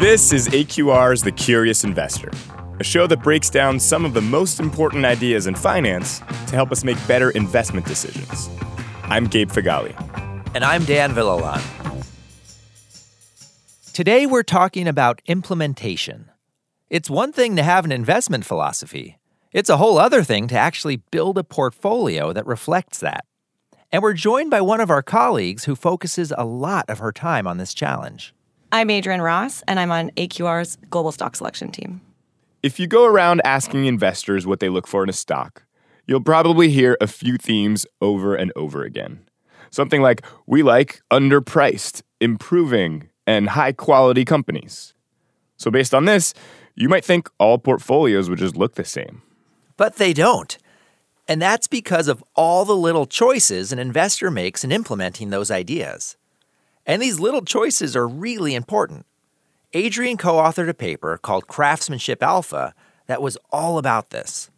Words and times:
This 0.00 0.32
is 0.32 0.48
AQR's 0.48 1.22
The 1.22 1.30
Curious 1.30 1.84
Investor, 1.84 2.32
a 2.80 2.82
show 2.82 3.06
that 3.06 3.22
breaks 3.22 3.48
down 3.48 3.78
some 3.78 4.04
of 4.04 4.12
the 4.12 4.20
most 4.20 4.58
important 4.58 5.04
ideas 5.04 5.46
in 5.46 5.54
finance 5.54 6.18
to 6.18 6.56
help 6.56 6.72
us 6.72 6.82
make 6.82 6.96
better 7.06 7.30
investment 7.30 7.86
decisions. 7.86 8.50
I'm 9.04 9.28
Gabe 9.28 9.52
Feghali. 9.52 9.94
And 10.52 10.64
I'm 10.64 10.84
Dan 10.84 11.14
Villalon. 11.14 11.62
Today 13.92 14.26
we're 14.26 14.42
talking 14.42 14.88
about 14.88 15.22
implementation. 15.26 16.28
It's 16.90 17.08
one 17.08 17.30
thing 17.30 17.54
to 17.54 17.62
have 17.62 17.84
an 17.84 17.92
investment 17.92 18.44
philosophy, 18.44 19.18
it's 19.52 19.70
a 19.70 19.76
whole 19.76 19.98
other 19.98 20.24
thing 20.24 20.48
to 20.48 20.58
actually 20.58 20.96
build 21.12 21.38
a 21.38 21.44
portfolio 21.44 22.32
that 22.32 22.46
reflects 22.46 22.98
that. 22.98 23.26
And 23.92 24.02
we're 24.02 24.14
joined 24.14 24.50
by 24.50 24.60
one 24.60 24.80
of 24.80 24.90
our 24.90 25.02
colleagues 25.02 25.66
who 25.66 25.76
focuses 25.76 26.32
a 26.36 26.44
lot 26.44 26.84
of 26.88 26.98
her 26.98 27.12
time 27.12 27.46
on 27.46 27.58
this 27.58 27.72
challenge. 27.72 28.34
I'm 28.74 28.90
Adrienne 28.90 29.22
Ross, 29.22 29.62
and 29.68 29.78
I'm 29.78 29.92
on 29.92 30.10
AQR's 30.16 30.78
global 30.90 31.12
stock 31.12 31.36
selection 31.36 31.70
team. 31.70 32.00
If 32.60 32.80
you 32.80 32.88
go 32.88 33.04
around 33.06 33.40
asking 33.44 33.84
investors 33.84 34.48
what 34.48 34.58
they 34.58 34.68
look 34.68 34.88
for 34.88 35.04
in 35.04 35.08
a 35.08 35.12
stock, 35.12 35.62
you'll 36.08 36.20
probably 36.20 36.70
hear 36.70 36.96
a 37.00 37.06
few 37.06 37.36
themes 37.36 37.86
over 38.00 38.34
and 38.34 38.50
over 38.56 38.82
again. 38.82 39.28
Something 39.70 40.02
like, 40.02 40.26
we 40.48 40.64
like 40.64 41.02
underpriced, 41.12 42.02
improving, 42.20 43.10
and 43.28 43.50
high 43.50 43.70
quality 43.70 44.24
companies. 44.24 44.92
So, 45.56 45.70
based 45.70 45.94
on 45.94 46.06
this, 46.06 46.34
you 46.74 46.88
might 46.88 47.04
think 47.04 47.30
all 47.38 47.58
portfolios 47.58 48.28
would 48.28 48.40
just 48.40 48.56
look 48.56 48.74
the 48.74 48.84
same. 48.84 49.22
But 49.76 49.98
they 49.98 50.12
don't. 50.12 50.58
And 51.28 51.40
that's 51.40 51.68
because 51.68 52.08
of 52.08 52.24
all 52.34 52.64
the 52.64 52.76
little 52.76 53.06
choices 53.06 53.70
an 53.70 53.78
investor 53.78 54.32
makes 54.32 54.64
in 54.64 54.72
implementing 54.72 55.30
those 55.30 55.52
ideas. 55.52 56.16
And 56.86 57.00
these 57.00 57.20
little 57.20 57.42
choices 57.42 57.96
are 57.96 58.06
really 58.06 58.54
important. 58.54 59.06
Adrienne 59.74 60.16
co 60.16 60.34
authored 60.34 60.68
a 60.68 60.74
paper 60.74 61.18
called 61.18 61.48
Craftsmanship 61.48 62.22
Alpha 62.22 62.74
that 63.06 63.22
was 63.22 63.38
all 63.50 63.78
about 63.78 64.10
this. 64.10 64.50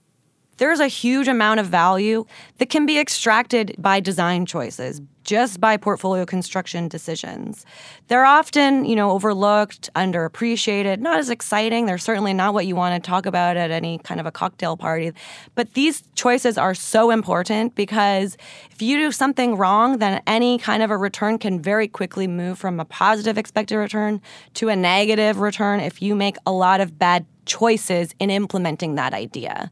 There's 0.58 0.80
a 0.80 0.88
huge 0.88 1.28
amount 1.28 1.60
of 1.60 1.66
value 1.66 2.24
that 2.58 2.70
can 2.70 2.86
be 2.86 2.98
extracted 2.98 3.74
by 3.78 4.00
design 4.00 4.46
choices, 4.46 5.02
just 5.22 5.60
by 5.60 5.76
portfolio 5.76 6.24
construction 6.24 6.88
decisions. 6.88 7.66
They're 8.08 8.24
often, 8.24 8.86
you 8.86 8.96
know, 8.96 9.10
overlooked, 9.10 9.90
underappreciated, 9.94 11.00
not 11.00 11.18
as 11.18 11.28
exciting. 11.28 11.84
They're 11.84 11.98
certainly 11.98 12.32
not 12.32 12.54
what 12.54 12.66
you 12.66 12.74
want 12.74 13.02
to 13.02 13.06
talk 13.06 13.27
about 13.27 13.58
at 13.58 13.70
any 13.70 13.98
kind 13.98 14.18
of 14.18 14.24
a 14.24 14.30
cocktail 14.30 14.78
party. 14.78 15.12
But 15.54 15.74
these 15.74 16.02
choices 16.14 16.56
are 16.56 16.74
so 16.74 17.10
important 17.10 17.74
because 17.74 18.38
if 18.70 18.80
you 18.80 18.96
do 18.96 19.12
something 19.12 19.56
wrong, 19.56 19.98
then 19.98 20.22
any 20.27 20.58
kind 20.58 20.82
of 20.82 20.90
a 20.90 20.96
return 20.96 21.38
can 21.38 21.60
very 21.60 21.88
quickly 21.88 22.27
move 22.27 22.58
from 22.58 22.80
a 22.80 22.84
positive 22.86 23.36
expected 23.36 23.77
return 23.77 24.22
to 24.54 24.70
a 24.70 24.77
negative 24.77 25.38
return 25.40 25.80
if 25.80 26.00
you 26.00 26.14
make 26.14 26.36
a 26.46 26.52
lot 26.52 26.80
of 26.80 26.98
bad 26.98 27.27
choices 27.44 28.14
in 28.18 28.30
implementing 28.30 28.94
that 28.94 29.12
idea. 29.12 29.70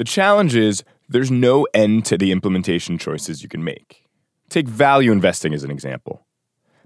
The 0.00 0.04
challenge 0.04 0.56
is 0.56 0.82
there's 1.10 1.30
no 1.30 1.66
end 1.74 2.06
to 2.06 2.16
the 2.16 2.32
implementation 2.32 2.96
choices 2.96 3.42
you 3.42 3.50
can 3.50 3.62
make. 3.62 4.06
Take 4.48 4.66
value 4.66 5.12
investing 5.12 5.52
as 5.52 5.62
an 5.62 5.70
example, 5.70 6.26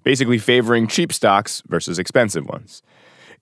basically 0.02 0.38
favoring 0.38 0.88
cheap 0.88 1.12
stocks 1.12 1.62
versus 1.68 2.00
expensive 2.00 2.44
ones. 2.44 2.82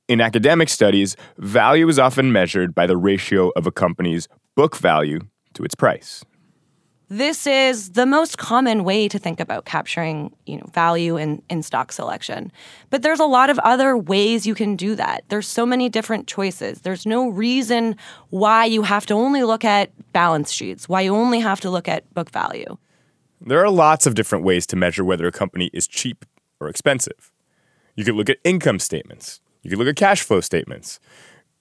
In 0.09 0.21
academic 0.21 0.69
studies, 0.69 1.17
value 1.39 1.89
is 1.89 1.99
often 1.99 2.33
measured 2.33 2.75
by 2.75 2.87
the 2.87 2.99
ratio 2.99 3.51
of 3.57 3.67
a 3.67 3.73
company's 3.73 4.29
book 4.57 4.77
value 4.77 5.21
to 5.55 5.65
its 5.65 5.75
price. 5.75 6.23
This 7.13 7.47
is 7.47 7.91
the 7.91 8.07
most 8.07 8.39
common 8.39 8.85
way 8.85 9.07
to 9.07 9.19
think 9.19 9.39
about 9.39 9.67
capturing, 9.67 10.35
you 10.47 10.57
know, 10.57 10.65
value 10.73 11.19
in, 11.19 11.43
in 11.51 11.63
stock 11.63 11.93
selection. 11.93 12.51
But 12.89 13.03
there's 13.03 13.21
a 13.21 13.27
lot 13.27 13.51
of 13.51 13.59
other 13.59 13.99
ways 13.99 14.47
you 14.47 14.55
can 14.55 14.77
do 14.77 14.95
that. 14.95 15.25
There's 15.29 15.47
so 15.47 15.67
many 15.67 15.91
different 15.91 16.27
choices. 16.27 16.81
There's 16.81 17.05
no 17.05 17.29
reason 17.29 17.97
why 18.31 18.65
you 18.65 18.81
have 18.85 19.05
to 19.07 19.13
only 19.13 19.43
look 19.43 19.63
at 19.63 19.91
balance 20.15 20.51
sheets, 20.51 20.89
why 20.89 21.03
you 21.03 21.15
only 21.15 21.41
have 21.41 21.61
to 21.61 21.69
look 21.69 21.87
at 21.87 22.11
book 22.15 22.31
value. 22.31 22.79
There 23.43 23.63
are 23.63 23.69
lots 23.69 24.07
of 24.07 24.15
different 24.15 24.47
ways 24.47 24.67
to 24.69 24.77
measure 24.77 25.05
whether 25.05 25.27
a 25.27 25.33
company 25.33 25.69
is 25.75 25.87
cheap 25.87 26.25
or 26.61 26.69
expensive. 26.71 27.31
You 27.95 28.07
could 28.07 28.15
look 28.15 28.31
at 28.31 28.39
income 28.43 28.79
statements. 28.79 29.43
You 29.63 29.69
could 29.69 29.79
look 29.79 29.89
at 29.89 29.97
cash 29.97 30.23
flow 30.23 30.41
statements. 30.41 30.99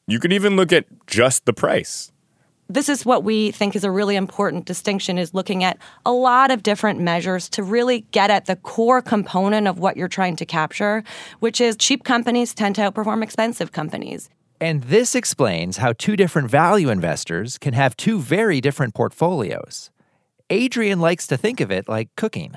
You 0.08 0.18
could 0.18 0.32
even 0.32 0.56
look 0.56 0.72
at 0.72 0.86
just 1.08 1.44
the 1.46 1.52
price 1.52 2.14
this 2.74 2.90
is 2.90 3.06
what 3.06 3.24
we 3.24 3.52
think 3.52 3.76
is 3.76 3.84
a 3.84 3.92
really 3.92 4.16
important 4.16 4.66
distinction 4.66 5.18
is 5.18 5.34
looking 5.34 5.64
at 5.64 5.78
a 6.06 6.12
lot 6.12 6.52
of 6.52 6.64
different 6.64 7.00
measures 7.00 7.50
to 7.50 7.64
really 7.64 8.02
get 8.12 8.32
at 8.32 8.46
the 8.46 8.56
core 8.56 9.02
component 9.02 9.68
of 9.68 9.80
what 9.80 9.98
you're 9.98 10.08
trying 10.08 10.36
to 10.38 10.46
capture, 10.46 11.04
which 11.40 11.60
is 11.60 11.76
cheap 11.76 12.04
companies 12.04 12.54
tend 12.54 12.76
to 12.76 12.82
outperform 12.82 13.24
expensive 13.24 13.72
companies. 13.72 14.30
And 14.60 14.84
this 14.84 15.16
explains 15.16 15.78
how 15.78 15.94
two 15.94 16.16
different 16.16 16.50
value 16.50 16.90
investors 16.90 17.58
can 17.58 17.74
have 17.74 17.98
two 17.98 18.20
very 18.20 18.62
different 18.62 18.94
portfolios. 18.94 19.90
Adrienne 20.52 21.00
likes 21.00 21.28
to 21.28 21.38
think 21.38 21.60
of 21.60 21.72
it 21.72 21.90
like 21.90 22.10
cooking. 22.16 22.56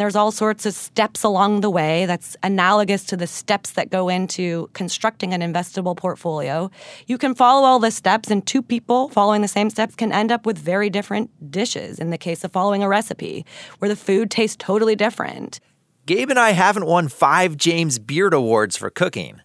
There's 0.00 0.16
all 0.16 0.32
sorts 0.32 0.64
of 0.64 0.72
steps 0.72 1.24
along 1.24 1.60
the 1.60 1.68
way 1.68 2.06
that's 2.06 2.34
analogous 2.42 3.04
to 3.04 3.18
the 3.18 3.26
steps 3.26 3.72
that 3.72 3.90
go 3.90 4.08
into 4.08 4.70
constructing 4.72 5.34
an 5.34 5.42
investable 5.42 5.94
portfolio. 5.94 6.70
You 7.06 7.18
can 7.18 7.34
follow 7.34 7.66
all 7.66 7.78
the 7.78 7.90
steps, 7.90 8.30
and 8.30 8.46
two 8.46 8.62
people 8.62 9.10
following 9.10 9.42
the 9.42 9.46
same 9.46 9.68
steps 9.68 9.94
can 9.94 10.10
end 10.10 10.32
up 10.32 10.46
with 10.46 10.56
very 10.56 10.88
different 10.88 11.50
dishes 11.50 11.98
in 11.98 12.08
the 12.08 12.16
case 12.16 12.44
of 12.44 12.50
following 12.50 12.82
a 12.82 12.88
recipe, 12.88 13.44
where 13.78 13.90
the 13.90 13.94
food 13.94 14.30
tastes 14.30 14.56
totally 14.58 14.96
different. 14.96 15.60
Gabe 16.06 16.30
and 16.30 16.38
I 16.38 16.52
haven't 16.52 16.86
won 16.86 17.08
five 17.08 17.58
James 17.58 17.98
Beard 17.98 18.32
Awards 18.32 18.78
for 18.78 18.88
cooking, 18.88 19.42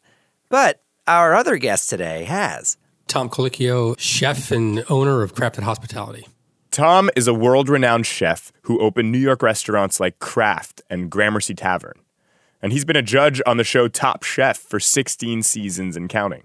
but 0.47 0.81
our 1.05 1.33
other 1.33 1.57
guest 1.57 1.89
today 1.89 2.23
has. 2.23 2.77
Tom 3.07 3.29
Colicchio, 3.29 3.99
chef 3.99 4.51
and 4.51 4.85
owner 4.89 5.21
of 5.21 5.35
Crafted 5.35 5.63
Hospitality. 5.63 6.25
Tom 6.75 7.09
is 7.15 7.25
a 7.25 7.33
world 7.33 7.69
renowned 7.69 8.05
chef 8.05 8.51
who 8.63 8.81
opened 8.81 9.09
New 9.09 9.17
York 9.17 9.41
restaurants 9.41 10.01
like 10.01 10.19
Craft 10.19 10.81
and 10.89 11.09
Gramercy 11.09 11.53
Tavern. 11.53 11.97
And 12.61 12.73
he's 12.73 12.83
been 12.83 12.97
a 12.97 13.01
judge 13.01 13.41
on 13.45 13.55
the 13.55 13.63
show 13.63 13.87
Top 13.87 14.23
Chef 14.23 14.57
for 14.57 14.77
16 14.77 15.41
seasons 15.43 15.95
and 15.95 16.09
counting. 16.09 16.43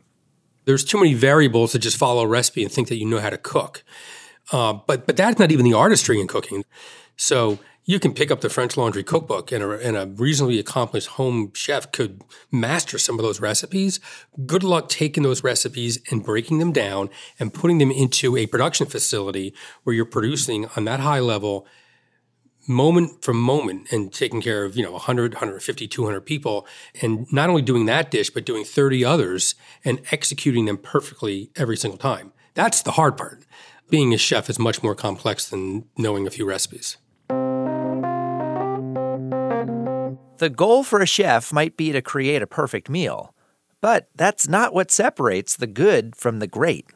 There's 0.66 0.84
too 0.84 0.98
many 0.98 1.14
variables 1.14 1.72
to 1.72 1.80
just 1.80 1.96
follow 1.96 2.22
a 2.22 2.28
recipe 2.28 2.62
and 2.62 2.70
think 2.70 2.86
that 2.90 2.94
you 2.94 3.06
know 3.06 3.18
how 3.18 3.30
to 3.30 3.38
cook. 3.38 3.82
Uh, 4.52 4.74
but, 4.74 5.04
but 5.04 5.16
that's 5.16 5.40
not 5.40 5.50
even 5.50 5.64
the 5.64 5.74
artistry 5.74 6.20
in 6.20 6.28
cooking. 6.28 6.64
So 7.16 7.58
you 7.84 7.98
can 7.98 8.12
pick 8.12 8.30
up 8.30 8.40
the 8.40 8.50
French 8.50 8.76
Laundry 8.76 9.02
cookbook, 9.02 9.50
and 9.52 9.64
a, 9.64 9.70
and 9.78 9.96
a, 9.96 10.06
reasonably 10.06 10.58
accomplished 10.58 11.08
home 11.08 11.50
chef 11.54 11.90
could 11.92 12.22
master 12.52 12.98
some 12.98 13.18
of 13.18 13.24
those 13.24 13.40
recipes. 13.40 14.00
Good 14.46 14.62
luck 14.62 14.88
taking 14.88 15.22
those 15.22 15.42
recipes 15.42 15.98
and 16.10 16.22
breaking 16.22 16.58
them 16.58 16.72
down 16.72 17.10
and 17.38 17.54
putting 17.54 17.78
them 17.78 17.90
into 17.90 18.36
a 18.36 18.46
production 18.46 18.86
facility 18.86 19.54
where 19.84 19.94
you're 19.94 20.04
producing 20.04 20.66
on 20.76 20.84
that 20.84 21.00
high 21.00 21.20
level 21.20 21.66
moment 22.68 23.24
from 23.24 23.40
moment 23.40 23.90
and 23.90 24.12
taking 24.12 24.40
care 24.40 24.64
of 24.64 24.76
you 24.76 24.82
know 24.82 24.92
100 24.92 25.34
150 25.34 25.88
200 25.88 26.20
people. 26.20 26.66
And 27.00 27.26
not 27.32 27.48
only 27.48 27.62
doing 27.62 27.86
that 27.86 28.10
dish 28.10 28.30
but 28.30 28.44
doing 28.44 28.64
30 28.64 29.04
others 29.04 29.54
and 29.84 30.00
executing 30.12 30.66
them 30.66 30.76
perfectly 30.76 31.50
every 31.56 31.76
single 31.76 31.98
time. 31.98 32.32
That's 32.54 32.82
the 32.82 32.92
hard 32.92 33.16
part. 33.16 33.44
Being 33.88 34.12
a 34.12 34.18
chef 34.18 34.50
is 34.50 34.58
much 34.58 34.82
more 34.82 34.94
complex 34.94 35.48
than 35.48 35.86
knowing 35.96 36.26
a 36.26 36.30
few 36.30 36.44
recipes 36.44 36.98
The 40.40 40.48
goal 40.48 40.84
for 40.84 41.02
a 41.02 41.06
chef 41.06 41.52
might 41.52 41.76
be 41.76 41.92
to 41.92 42.00
create 42.00 42.40
a 42.40 42.46
perfect 42.46 42.88
meal, 42.88 43.34
but 43.82 44.08
that's 44.14 44.48
not 44.48 44.72
what 44.72 44.90
separates 44.90 45.54
the 45.54 45.66
good 45.66 46.16
from 46.16 46.38
the 46.38 46.46
great. 46.46 46.86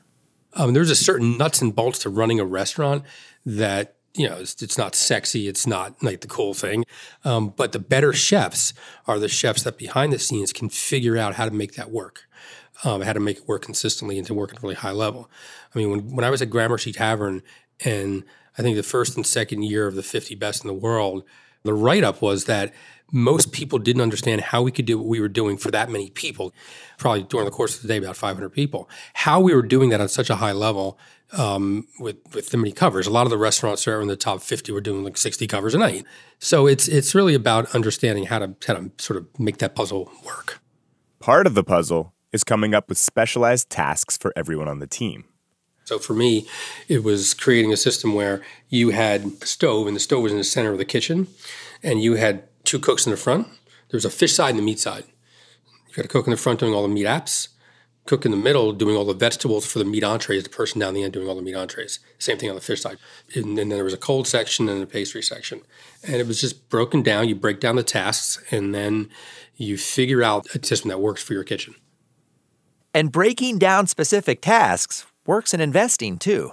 Um, 0.54 0.72
there's 0.72 0.88
a 0.88 0.96
certain 0.96 1.36
nuts 1.36 1.60
and 1.60 1.76
bolts 1.76 1.98
to 2.00 2.08
running 2.08 2.40
a 2.40 2.46
restaurant 2.46 3.04
that 3.44 3.96
you 4.14 4.26
know 4.26 4.36
it's, 4.36 4.62
it's 4.62 4.78
not 4.78 4.94
sexy, 4.94 5.46
it's 5.46 5.66
not 5.66 6.02
like 6.02 6.22
the 6.22 6.26
cool 6.26 6.54
thing, 6.54 6.86
um, 7.22 7.50
but 7.54 7.72
the 7.72 7.78
better 7.78 8.14
chefs 8.14 8.72
are 9.06 9.18
the 9.18 9.28
chefs 9.28 9.62
that 9.64 9.76
behind 9.76 10.10
the 10.10 10.18
scenes 10.18 10.50
can 10.50 10.70
figure 10.70 11.18
out 11.18 11.34
how 11.34 11.44
to 11.44 11.54
make 11.54 11.74
that 11.74 11.90
work. 11.90 12.22
Um, 12.82 13.02
how 13.02 13.12
to 13.12 13.20
make 13.20 13.36
it 13.38 13.46
work 13.46 13.62
consistently 13.62 14.16
and 14.16 14.26
to 14.26 14.34
work 14.34 14.52
at 14.52 14.58
a 14.58 14.60
really 14.62 14.74
high 14.74 14.90
level. 14.90 15.30
I 15.74 15.78
mean, 15.78 15.90
when, 15.90 16.16
when 16.16 16.24
I 16.24 16.30
was 16.30 16.42
at 16.42 16.50
Gramercy 16.50 16.92
Tavern 16.92 17.42
and 17.84 18.24
I 18.58 18.62
think 18.62 18.76
the 18.76 18.82
first 18.82 19.16
and 19.16 19.24
second 19.24 19.62
year 19.62 19.86
of 19.86 19.94
the 19.94 20.02
50 20.02 20.34
best 20.34 20.64
in 20.64 20.68
the 20.68 20.74
world, 20.74 21.24
the 21.64 21.72
write 21.72 22.04
up 22.04 22.20
was 22.20 22.44
that 22.44 22.72
most 23.14 23.52
people 23.52 23.78
didn't 23.78 24.02
understand 24.02 24.40
how 24.40 24.60
we 24.60 24.72
could 24.72 24.86
do 24.86 24.98
what 24.98 25.06
we 25.06 25.20
were 25.20 25.28
doing 25.28 25.56
for 25.56 25.70
that 25.70 25.88
many 25.88 26.10
people. 26.10 26.52
Probably 26.98 27.22
during 27.22 27.44
the 27.44 27.52
course 27.52 27.76
of 27.76 27.82
the 27.82 27.88
day, 27.88 27.96
about 27.96 28.16
500 28.16 28.50
people. 28.50 28.90
How 29.14 29.38
we 29.40 29.54
were 29.54 29.62
doing 29.62 29.90
that 29.90 30.00
on 30.00 30.08
such 30.08 30.30
a 30.30 30.36
high 30.36 30.52
level 30.52 30.98
um, 31.32 31.86
with 32.00 32.16
with 32.34 32.50
the 32.50 32.56
many 32.56 32.72
covers. 32.72 33.06
A 33.06 33.10
lot 33.10 33.24
of 33.24 33.30
the 33.30 33.38
restaurants 33.38 33.84
that 33.84 33.92
are 33.92 34.02
in 34.02 34.08
the 34.08 34.16
top 34.16 34.42
50 34.42 34.72
were 34.72 34.80
doing 34.80 35.04
like 35.04 35.16
60 35.16 35.46
covers 35.46 35.74
a 35.74 35.78
night. 35.78 36.04
So 36.40 36.66
it's 36.66 36.88
it's 36.88 37.14
really 37.14 37.34
about 37.34 37.72
understanding 37.72 38.26
how 38.26 38.40
to 38.40 38.56
how 38.66 38.74
to 38.74 38.90
sort 38.98 39.18
of 39.18 39.38
make 39.38 39.58
that 39.58 39.76
puzzle 39.76 40.10
work. 40.24 40.60
Part 41.20 41.46
of 41.46 41.54
the 41.54 41.64
puzzle 41.64 42.12
is 42.32 42.42
coming 42.42 42.74
up 42.74 42.88
with 42.88 42.98
specialized 42.98 43.70
tasks 43.70 44.18
for 44.18 44.32
everyone 44.34 44.66
on 44.66 44.80
the 44.80 44.88
team. 44.88 45.24
So 45.84 45.98
for 45.98 46.14
me, 46.14 46.48
it 46.88 47.04
was 47.04 47.32
creating 47.32 47.72
a 47.72 47.76
system 47.76 48.14
where 48.14 48.42
you 48.70 48.90
had 48.90 49.24
a 49.40 49.46
stove, 49.46 49.86
and 49.86 49.94
the 49.94 50.00
stove 50.00 50.22
was 50.22 50.32
in 50.32 50.38
the 50.38 50.44
center 50.44 50.72
of 50.72 50.78
the 50.78 50.84
kitchen, 50.84 51.28
and 51.82 52.02
you 52.02 52.14
had 52.14 52.44
two 52.64 52.78
cooks 52.78 53.06
in 53.06 53.10
the 53.10 53.16
front. 53.16 53.46
There 53.90 53.98
was 53.98 54.04
a 54.04 54.10
fish 54.10 54.34
side 54.34 54.50
and 54.50 54.60
a 54.60 54.62
meat 54.62 54.80
side. 54.80 55.04
You've 55.86 55.96
got 55.96 56.04
a 56.06 56.08
cook 56.08 56.26
in 56.26 56.32
the 56.32 56.36
front 56.36 56.60
doing 56.60 56.74
all 56.74 56.82
the 56.82 56.88
meat 56.88 57.06
apps, 57.06 57.48
cook 58.06 58.24
in 58.24 58.30
the 58.30 58.36
middle 58.36 58.72
doing 58.72 58.96
all 58.96 59.04
the 59.04 59.14
vegetables 59.14 59.64
for 59.64 59.78
the 59.78 59.84
meat 59.84 60.04
entrees, 60.04 60.42
the 60.42 60.50
person 60.50 60.80
down 60.80 60.94
the 60.94 61.02
end 61.02 61.12
doing 61.12 61.28
all 61.28 61.36
the 61.36 61.42
meat 61.42 61.54
entrees. 61.54 62.00
Same 62.18 62.38
thing 62.38 62.48
on 62.50 62.54
the 62.54 62.60
fish 62.60 62.82
side. 62.82 62.98
And 63.34 63.56
then 63.56 63.68
there 63.68 63.84
was 63.84 63.94
a 63.94 63.98
cold 63.98 64.26
section 64.26 64.68
and 64.68 64.82
a 64.82 64.86
pastry 64.86 65.22
section. 65.22 65.62
And 66.02 66.16
it 66.16 66.26
was 66.26 66.40
just 66.40 66.68
broken 66.68 67.02
down. 67.02 67.28
You 67.28 67.34
break 67.34 67.60
down 67.60 67.76
the 67.76 67.82
tasks 67.82 68.42
and 68.50 68.74
then 68.74 69.08
you 69.56 69.78
figure 69.78 70.22
out 70.22 70.46
a 70.54 70.64
system 70.64 70.88
that 70.90 71.00
works 71.00 71.22
for 71.22 71.32
your 71.32 71.44
kitchen. 71.44 71.74
And 72.92 73.10
breaking 73.10 73.58
down 73.58 73.86
specific 73.86 74.40
tasks 74.40 75.06
works 75.26 75.54
in 75.54 75.60
investing 75.60 76.18
too. 76.18 76.52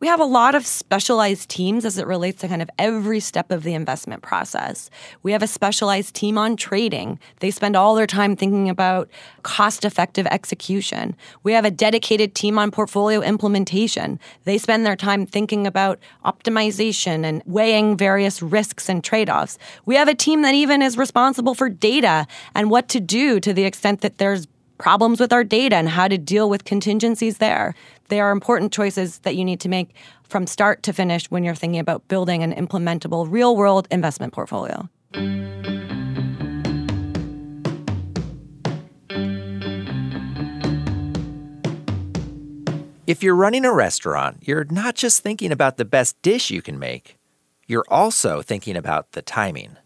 We 0.00 0.06
have 0.06 0.20
a 0.20 0.24
lot 0.24 0.54
of 0.54 0.64
specialized 0.64 1.48
teams 1.48 1.84
as 1.84 1.98
it 1.98 2.06
relates 2.06 2.40
to 2.42 2.48
kind 2.48 2.62
of 2.62 2.70
every 2.78 3.18
step 3.18 3.50
of 3.50 3.64
the 3.64 3.74
investment 3.74 4.22
process. 4.22 4.90
We 5.24 5.32
have 5.32 5.42
a 5.42 5.48
specialized 5.48 6.14
team 6.14 6.38
on 6.38 6.54
trading. 6.54 7.18
They 7.40 7.50
spend 7.50 7.74
all 7.74 7.96
their 7.96 8.06
time 8.06 8.36
thinking 8.36 8.68
about 8.68 9.10
cost 9.42 9.84
effective 9.84 10.24
execution. 10.28 11.16
We 11.42 11.52
have 11.52 11.64
a 11.64 11.70
dedicated 11.72 12.36
team 12.36 12.60
on 12.60 12.70
portfolio 12.70 13.22
implementation. 13.22 14.20
They 14.44 14.56
spend 14.56 14.86
their 14.86 14.94
time 14.94 15.26
thinking 15.26 15.66
about 15.66 15.98
optimization 16.24 17.24
and 17.24 17.42
weighing 17.44 17.96
various 17.96 18.40
risks 18.40 18.88
and 18.88 19.02
trade 19.02 19.28
offs. 19.28 19.58
We 19.84 19.96
have 19.96 20.06
a 20.06 20.14
team 20.14 20.42
that 20.42 20.54
even 20.54 20.80
is 20.80 20.96
responsible 20.96 21.56
for 21.56 21.68
data 21.68 22.28
and 22.54 22.70
what 22.70 22.88
to 22.90 23.00
do 23.00 23.40
to 23.40 23.52
the 23.52 23.64
extent 23.64 24.02
that 24.02 24.18
there's 24.18 24.46
problems 24.78 25.18
with 25.18 25.32
our 25.32 25.42
data 25.42 25.74
and 25.74 25.88
how 25.88 26.06
to 26.06 26.16
deal 26.16 26.48
with 26.48 26.64
contingencies 26.64 27.38
there. 27.38 27.74
They 28.08 28.20
are 28.20 28.30
important 28.30 28.72
choices 28.72 29.18
that 29.20 29.36
you 29.36 29.44
need 29.44 29.60
to 29.60 29.68
make 29.68 29.94
from 30.24 30.46
start 30.46 30.82
to 30.84 30.92
finish 30.92 31.30
when 31.30 31.44
you're 31.44 31.54
thinking 31.54 31.80
about 31.80 32.08
building 32.08 32.42
an 32.42 32.52
implementable 32.54 33.30
real 33.30 33.54
world 33.56 33.86
investment 33.90 34.32
portfolio. 34.32 34.88
If 43.06 43.22
you're 43.22 43.34
running 43.34 43.64
a 43.64 43.72
restaurant, 43.72 44.42
you're 44.42 44.66
not 44.70 44.94
just 44.94 45.22
thinking 45.22 45.50
about 45.50 45.78
the 45.78 45.86
best 45.86 46.20
dish 46.20 46.50
you 46.50 46.60
can 46.60 46.78
make, 46.78 47.16
you're 47.66 47.86
also 47.88 48.42
thinking 48.42 48.76
about 48.76 49.12
the 49.12 49.22
timing. 49.22 49.76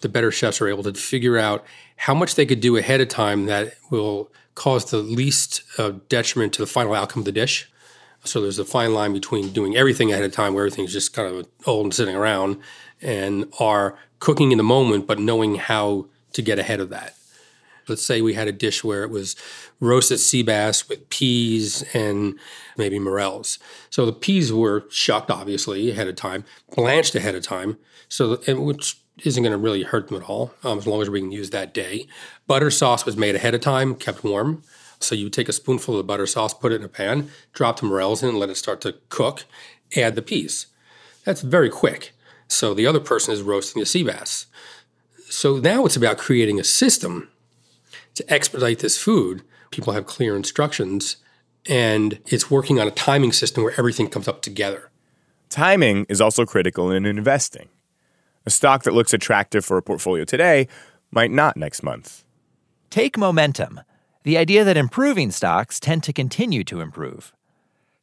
The 0.00 0.08
better 0.08 0.30
chefs 0.30 0.62
are 0.62 0.68
able 0.68 0.82
to 0.84 0.94
figure 0.94 1.36
out 1.36 1.64
how 1.96 2.14
much 2.14 2.34
they 2.34 2.46
could 2.46 2.60
do 2.60 2.78
ahead 2.78 3.02
of 3.02 3.08
time 3.08 3.46
that 3.46 3.74
will 3.90 4.30
cause 4.54 4.90
the 4.90 4.98
least 4.98 5.62
uh, 5.78 5.92
detriment 6.08 6.54
to 6.54 6.62
the 6.62 6.66
final 6.66 6.94
outcome 6.94 7.20
of 7.20 7.26
the 7.26 7.32
dish. 7.32 7.69
So 8.24 8.40
there's 8.40 8.58
a 8.58 8.64
fine 8.64 8.92
line 8.92 9.12
between 9.12 9.50
doing 9.50 9.76
everything 9.76 10.12
ahead 10.12 10.24
of 10.24 10.32
time, 10.32 10.54
where 10.54 10.66
everything's 10.66 10.92
just 10.92 11.12
kind 11.12 11.34
of 11.34 11.46
old 11.66 11.86
and 11.86 11.94
sitting 11.94 12.14
around, 12.14 12.58
and 13.00 13.52
are 13.58 13.98
cooking 14.18 14.52
in 14.52 14.58
the 14.58 14.64
moment, 14.64 15.06
but 15.06 15.18
knowing 15.18 15.54
how 15.54 16.06
to 16.34 16.42
get 16.42 16.58
ahead 16.58 16.80
of 16.80 16.90
that. 16.90 17.14
Let's 17.88 18.04
say 18.04 18.20
we 18.20 18.34
had 18.34 18.46
a 18.46 18.52
dish 18.52 18.84
where 18.84 19.02
it 19.02 19.10
was 19.10 19.34
roasted 19.80 20.20
sea 20.20 20.42
bass 20.42 20.88
with 20.88 21.08
peas 21.08 21.82
and 21.94 22.38
maybe 22.76 22.98
morels. 22.98 23.58
So 23.88 24.06
the 24.06 24.12
peas 24.12 24.52
were 24.52 24.84
shucked, 24.90 25.30
obviously, 25.30 25.90
ahead 25.90 26.06
of 26.06 26.14
time, 26.14 26.44
blanched 26.74 27.14
ahead 27.14 27.34
of 27.34 27.42
time, 27.42 27.78
so 28.08 28.36
which 28.46 28.98
isn't 29.24 29.42
going 29.42 29.52
to 29.52 29.58
really 29.58 29.82
hurt 29.82 30.08
them 30.08 30.22
at 30.22 30.28
all, 30.28 30.52
um, 30.62 30.78
as 30.78 30.86
long 30.86 31.02
as 31.02 31.10
we 31.10 31.20
can 31.20 31.32
use 31.32 31.50
that 31.50 31.74
day. 31.74 32.06
Butter 32.46 32.70
sauce 32.70 33.04
was 33.04 33.16
made 33.16 33.34
ahead 33.34 33.54
of 33.54 33.60
time, 33.60 33.94
kept 33.94 34.22
warm. 34.22 34.62
So 35.00 35.14
you 35.14 35.30
take 35.30 35.48
a 35.48 35.52
spoonful 35.52 35.94
of 35.94 35.98
the 35.98 36.04
butter 36.04 36.26
sauce, 36.26 36.54
put 36.54 36.72
it 36.72 36.76
in 36.76 36.84
a 36.84 36.88
pan, 36.88 37.30
drop 37.52 37.80
the 37.80 37.86
morels 37.86 38.22
in, 38.22 38.38
let 38.38 38.50
it 38.50 38.56
start 38.56 38.80
to 38.82 38.96
cook, 39.08 39.44
add 39.96 40.14
the 40.14 40.22
peas. 40.22 40.66
That's 41.24 41.40
very 41.40 41.70
quick. 41.70 42.12
So 42.48 42.74
the 42.74 42.86
other 42.86 43.00
person 43.00 43.32
is 43.32 43.42
roasting 43.42 43.80
the 43.80 43.86
sea 43.86 44.02
bass. 44.02 44.46
So 45.28 45.58
now 45.58 45.86
it's 45.86 45.96
about 45.96 46.18
creating 46.18 46.60
a 46.60 46.64
system 46.64 47.28
to 48.14 48.32
expedite 48.32 48.80
this 48.80 48.98
food. 48.98 49.42
People 49.70 49.92
have 49.92 50.06
clear 50.06 50.36
instructions, 50.36 51.16
and 51.66 52.18
it's 52.26 52.50
working 52.50 52.80
on 52.80 52.88
a 52.88 52.92
timing 52.92 53.32
system 53.32 53.62
where 53.62 53.74
everything 53.78 54.08
comes 54.08 54.28
up 54.28 54.42
together. 54.42 54.90
Timing 55.48 56.06
is 56.08 56.20
also 56.20 56.44
critical 56.44 56.90
in 56.90 57.06
investing. 57.06 57.68
A 58.46 58.50
stock 58.50 58.82
that 58.82 58.94
looks 58.94 59.14
attractive 59.14 59.64
for 59.64 59.76
a 59.76 59.82
portfolio 59.82 60.24
today 60.24 60.66
might 61.10 61.30
not 61.30 61.56
next 61.56 61.82
month. 61.82 62.24
Take 62.90 63.16
momentum 63.16 63.80
the 64.22 64.36
idea 64.36 64.64
that 64.64 64.76
improving 64.76 65.30
stocks 65.30 65.80
tend 65.80 66.02
to 66.04 66.12
continue 66.12 66.62
to 66.64 66.80
improve. 66.80 67.32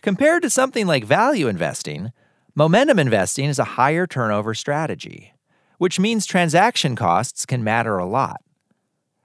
Compared 0.01 0.41
to 0.41 0.49
something 0.49 0.87
like 0.87 1.03
value 1.03 1.47
investing, 1.47 2.11
momentum 2.55 2.97
investing 2.97 3.45
is 3.45 3.59
a 3.59 3.75
higher 3.75 4.07
turnover 4.07 4.53
strategy, 4.53 5.33
which 5.77 5.99
means 5.99 6.25
transaction 6.25 6.95
costs 6.95 7.45
can 7.45 7.63
matter 7.63 7.97
a 7.97 8.05
lot. 8.05 8.41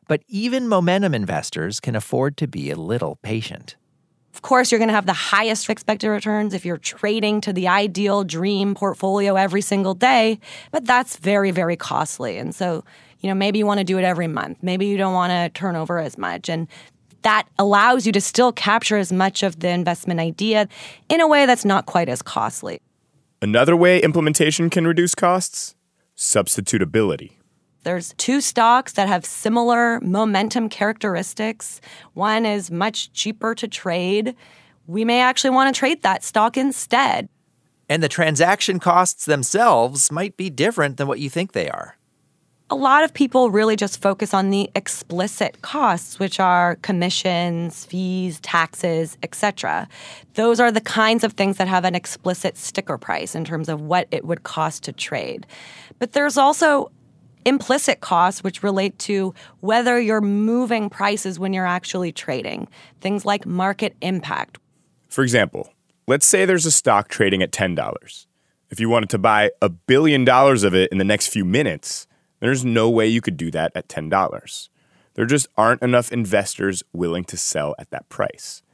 But 0.09 0.23
even 0.29 0.69
momentum 0.69 1.15
investors 1.15 1.81
can 1.81 1.97
afford 1.97 2.37
to 2.39 2.49
be 2.49 2.71
a 2.71 2.77
little 2.77 3.17
patient. 3.23 3.77
Of 4.35 4.43
course, 4.43 4.73
you're 4.73 4.79
going 4.79 4.89
to 4.89 4.94
have 4.94 5.06
the 5.06 5.12
highest 5.12 5.69
expected 5.69 6.09
returns 6.09 6.55
if 6.55 6.65
you're 6.65 6.79
trading 6.79 7.41
to 7.43 7.53
the 7.53 7.69
ideal 7.69 8.25
dream 8.25 8.75
portfolio 8.75 9.37
every 9.37 9.61
single 9.61 9.94
day, 9.94 10.41
but 10.71 10.87
that's 10.87 11.17
very, 11.17 11.50
very 11.50 11.77
costly. 11.77 12.39
And 12.39 12.55
so, 12.55 12.83
you 13.23 13.29
know, 13.29 13.35
maybe 13.35 13.59
you 13.59 13.67
want 13.67 13.79
to 13.79 13.85
do 13.85 13.99
it 13.99 14.05
every 14.05 14.27
month. 14.27 14.59
Maybe 14.63 14.87
you 14.87 14.97
don't 14.97 15.15
want 15.15 15.31
to 15.31 15.49
turn 15.59 15.77
over 15.77 15.99
as 15.99 16.19
much. 16.19 16.49
And 16.49 16.67
that 17.23 17.47
allows 17.59 18.05
you 18.05 18.13
to 18.13 18.21
still 18.21 18.53
capture 18.53 18.97
as 18.97 19.13
much 19.13 19.43
of 19.45 19.61
the 19.61 19.69
investment 19.69 20.19
idea 20.19 20.69
in 21.09 21.21
a 21.21 21.29
way 21.29 21.47
that's 21.47 21.65
not 21.65 21.87
quite 21.87 22.09
as 22.09 22.21
costly. 22.21 22.81
Another 23.41 23.77
way 23.77 24.01
implementation 24.03 24.71
can 24.71 24.87
reduce 24.87 25.15
costs 25.15 25.75
substitutability. 26.17 27.33
There's 27.85 28.15
two 28.17 28.41
stocks 28.41 28.93
that 28.93 29.09
have 29.09 29.25
similar 29.25 29.99
momentum 30.01 30.69
characteristics. 30.69 31.81
One 32.15 32.47
is 32.47 32.71
much 32.71 33.13
cheaper 33.13 33.55
to 33.57 33.67
trade. 33.67 34.37
We 34.87 35.05
may 35.05 35.21
actually 35.21 35.51
want 35.51 35.75
to 35.75 35.79
trade 35.79 36.03
that 36.03 36.23
stock 36.23 36.57
instead. 36.57 37.29
And 37.89 38.03
the 38.03 38.09
transaction 38.09 38.79
costs 38.79 39.25
themselves 39.25 40.13
might 40.13 40.37
be 40.37 40.49
different 40.49 40.97
than 40.97 41.09
what 41.09 41.19
you 41.19 41.29
think 41.29 41.53
they 41.53 41.69
are 41.69 41.97
a 42.73 42.75
lot 42.75 43.05
of 43.05 43.13
people 43.13 43.51
really 43.51 43.77
just 43.77 44.01
focus 44.01 44.33
on 44.33 44.49
the 44.49 44.71
explicit 44.75 45.61
costs 45.61 46.19
which 46.19 46.41
are 46.41 46.77
commissions 46.77 47.85
fees 47.85 48.41
taxes 48.41 49.19
etc 49.23 49.87
those 50.35 50.59
are 50.59 50.73
the 50.73 50.81
kinds 50.81 51.23
of 51.23 51.35
things 51.35 51.59
that 51.59 51.69
have 51.69 51.85
an 51.85 51.95
explicit 51.95 52.57
sticker 52.57 52.97
price 52.97 53.35
in 53.35 53.45
terms 53.45 53.69
of 53.69 53.83
what 53.83 54.09
it 54.11 54.25
would 54.25 54.45
cost 54.45 54.85
to 54.85 54.93
trade. 54.93 55.47
But 55.99 56.13
there's 56.13 56.39
also 56.39 56.91
implicit 57.45 58.01
costs 58.01 58.43
which 58.43 58.63
relate 58.63 58.99
to 59.01 59.35
whether 59.61 60.01
you're 60.01 60.23
moving 60.23 60.89
prices 60.89 61.39
when 61.39 61.53
you're 61.53 61.67
actually 61.67 62.13
trading. 62.13 62.69
Things 63.03 63.27
like 63.27 63.44
market 63.44 63.94
impact. 64.01 64.58
For 65.11 65.23
example 65.23 65.69
let's 66.08 66.27
say 66.27 66.44
there's 66.44 66.67
a 66.67 66.70
stock 66.70 67.08
trading 67.08 67.43
at 67.43 67.53
$10 67.53 68.27
if 68.70 68.81
you 68.81 68.89
wanted 68.89 69.11
to 69.11 69.19
buy 69.19 69.51
a 69.61 69.69
billion 69.69 70.25
dollars 70.25 70.65
of 70.65 70.75
it 70.75 70.91
in 70.91 70.99
the 70.99 71.05
next 71.05 71.29
few 71.29 71.44
minutes 71.44 72.06
there's 72.43 72.65
no 72.65 72.91
way 72.91 73.06
you 73.06 73.20
could 73.20 73.37
do 73.37 73.53
that 73.53 73.70
at 73.77 73.87
$10. 73.87 74.69
There 75.15 75.27
just 75.27 75.46
aren't 75.56 75.81
enough 75.81 76.11
investors 76.11 76.82
willing 76.93 77.22
to 77.27 77.37
sell 77.37 77.77
at 77.79 77.91
that 77.91 78.08
price. 78.08 78.65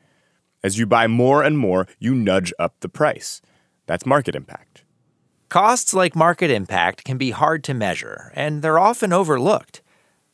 As 0.65 0.79
you 0.79 0.87
buy 0.87 1.07
more 1.07 1.43
and 1.43 1.59
more, 1.59 1.87
you 1.99 2.15
nudge 2.15 2.51
up 2.59 2.77
the 2.81 2.89
price. 2.89 3.43
That's 3.87 4.07
market 4.07 4.35
impact. 4.35 4.85
Costs 5.51 5.93
like 5.93 6.17
market 6.17 6.51
impact 6.51 7.05
can 7.05 7.19
be 7.19 7.31
hard 7.31 7.63
to 7.65 7.75
measure, 7.75 8.33
and 8.35 8.63
they're 8.63 8.79
often 8.79 9.13
overlooked. 9.13 9.83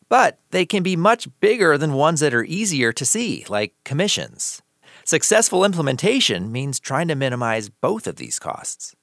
But 0.09 0.39
they 0.53 0.65
can 0.65 0.85
be 0.85 0.95
much 0.95 1.27
bigger 1.41 1.77
than 1.77 1.95
ones 1.95 2.21
that 2.21 2.35
are 2.35 2.45
easier 2.45 2.93
to 2.93 3.05
see, 3.05 3.45
like 3.49 3.75
commissions. 3.85 4.63
Successful 5.05 5.65
implementation 5.65 6.53
means 6.53 6.79
trying 6.79 7.09
to 7.09 7.17
minimize 7.17 7.69
both 7.69 8.07
of 8.07 8.15
these 8.15 8.39
costs. 8.39 8.95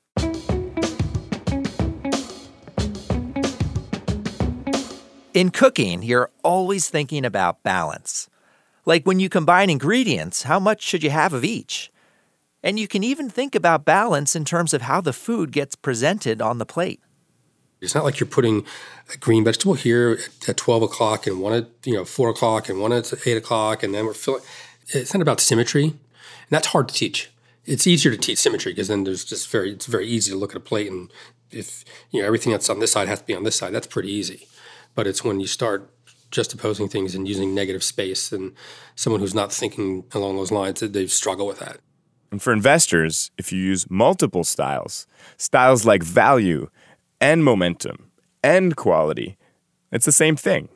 In 5.34 5.50
cooking, 5.50 6.04
you're 6.04 6.30
always 6.44 6.90
thinking 6.90 7.24
about 7.24 7.64
balance. 7.64 8.30
Like 8.86 9.06
when 9.06 9.22
you 9.22 9.30
combine 9.30 9.70
ingredients, 9.70 10.44
how 10.44 10.60
much 10.60 10.82
should 10.82 11.04
you 11.04 11.10
have 11.10 11.32
of 11.32 11.46
each? 11.46 11.90
And 12.62 12.78
you 12.78 12.86
can 12.86 13.02
even 13.02 13.30
think 13.30 13.56
about 13.56 13.86
balance 13.86 14.36
in 14.36 14.44
terms 14.44 14.74
of 14.74 14.82
how 14.82 15.00
the 15.00 15.14
food 15.14 15.54
gets 15.54 15.74
presented 15.78 16.42
on 16.42 16.58
the 16.58 16.66
plate. 16.66 17.00
It's 17.80 17.96
not 17.96 18.04
like 18.04 18.20
you're 18.20 18.28
putting 18.28 18.66
a 19.14 19.18
green 19.18 19.46
vegetable 19.46 19.76
here 19.76 20.20
at 20.50 20.58
12 20.58 20.84
o'clock 20.84 21.26
and 21.26 21.40
one 21.40 21.54
at 21.54 21.68
you 21.86 21.94
know 21.94 22.04
4 22.04 22.30
o'clock 22.30 22.68
and 22.68 22.82
one 22.82 22.92
at 22.92 23.14
8 23.26 23.38
o'clock 23.38 23.84
and 23.84 23.96
then 23.96 24.06
we're 24.06 24.14
filling. 24.14 24.42
It's 24.90 25.14
not 25.14 25.22
about 25.22 25.40
symmetry, 25.40 25.86
and 25.86 26.50
that's 26.50 26.68
hard 26.68 26.90
to 26.90 26.94
teach. 26.94 27.32
It's 27.66 27.88
easier 27.88 28.12
to 28.12 28.18
teach 28.18 28.38
symmetry 28.38 28.74
because 28.74 28.90
then 28.90 29.06
there's 29.06 29.24
just 29.24 29.50
very 29.50 29.72
it's 29.72 29.86
very 29.86 30.08
easy 30.08 30.32
to 30.32 30.38
look 30.38 30.52
at 30.52 30.58
a 30.58 30.60
plate 30.60 30.92
and 30.92 31.10
if 31.52 31.86
you 32.12 32.20
know 32.20 32.28
everything 32.28 32.52
that's 32.52 32.70
on 32.70 32.80
this 32.80 32.92
side 32.92 33.08
has 33.08 33.20
to 33.20 33.26
be 33.26 33.34
on 33.34 33.44
this 33.46 33.56
side. 33.56 33.74
That's 33.74 33.88
pretty 33.88 34.12
easy 34.12 34.48
but 34.96 35.08
it's 35.08 35.24
when 35.24 35.40
you 35.40 35.48
start 35.48 35.90
just 36.32 36.54
opposing 36.54 36.88
things 36.88 37.14
and 37.14 37.28
using 37.28 37.54
negative 37.54 37.84
space 37.84 38.32
and 38.32 38.54
someone 38.96 39.20
who's 39.20 39.36
not 39.36 39.52
thinking 39.52 40.06
along 40.14 40.38
those 40.38 40.52
lines 40.52 40.80
that 40.80 40.94
they 40.94 41.08
struggle 41.08 41.46
with 41.46 41.60
that 41.60 41.78
and 42.32 42.42
for 42.42 42.54
investors 42.54 43.32
if 43.38 43.52
you 43.52 43.60
use 43.60 43.90
multiple 43.90 44.44
styles 44.44 45.08
styles 45.38 45.86
like 45.86 46.04
value 46.04 46.70
and 47.20 47.44
momentum 47.44 48.12
and 48.44 48.76
quality 48.76 49.38
it's 49.92 50.06
the 50.06 50.12
same 50.12 50.36
thing 50.36 50.70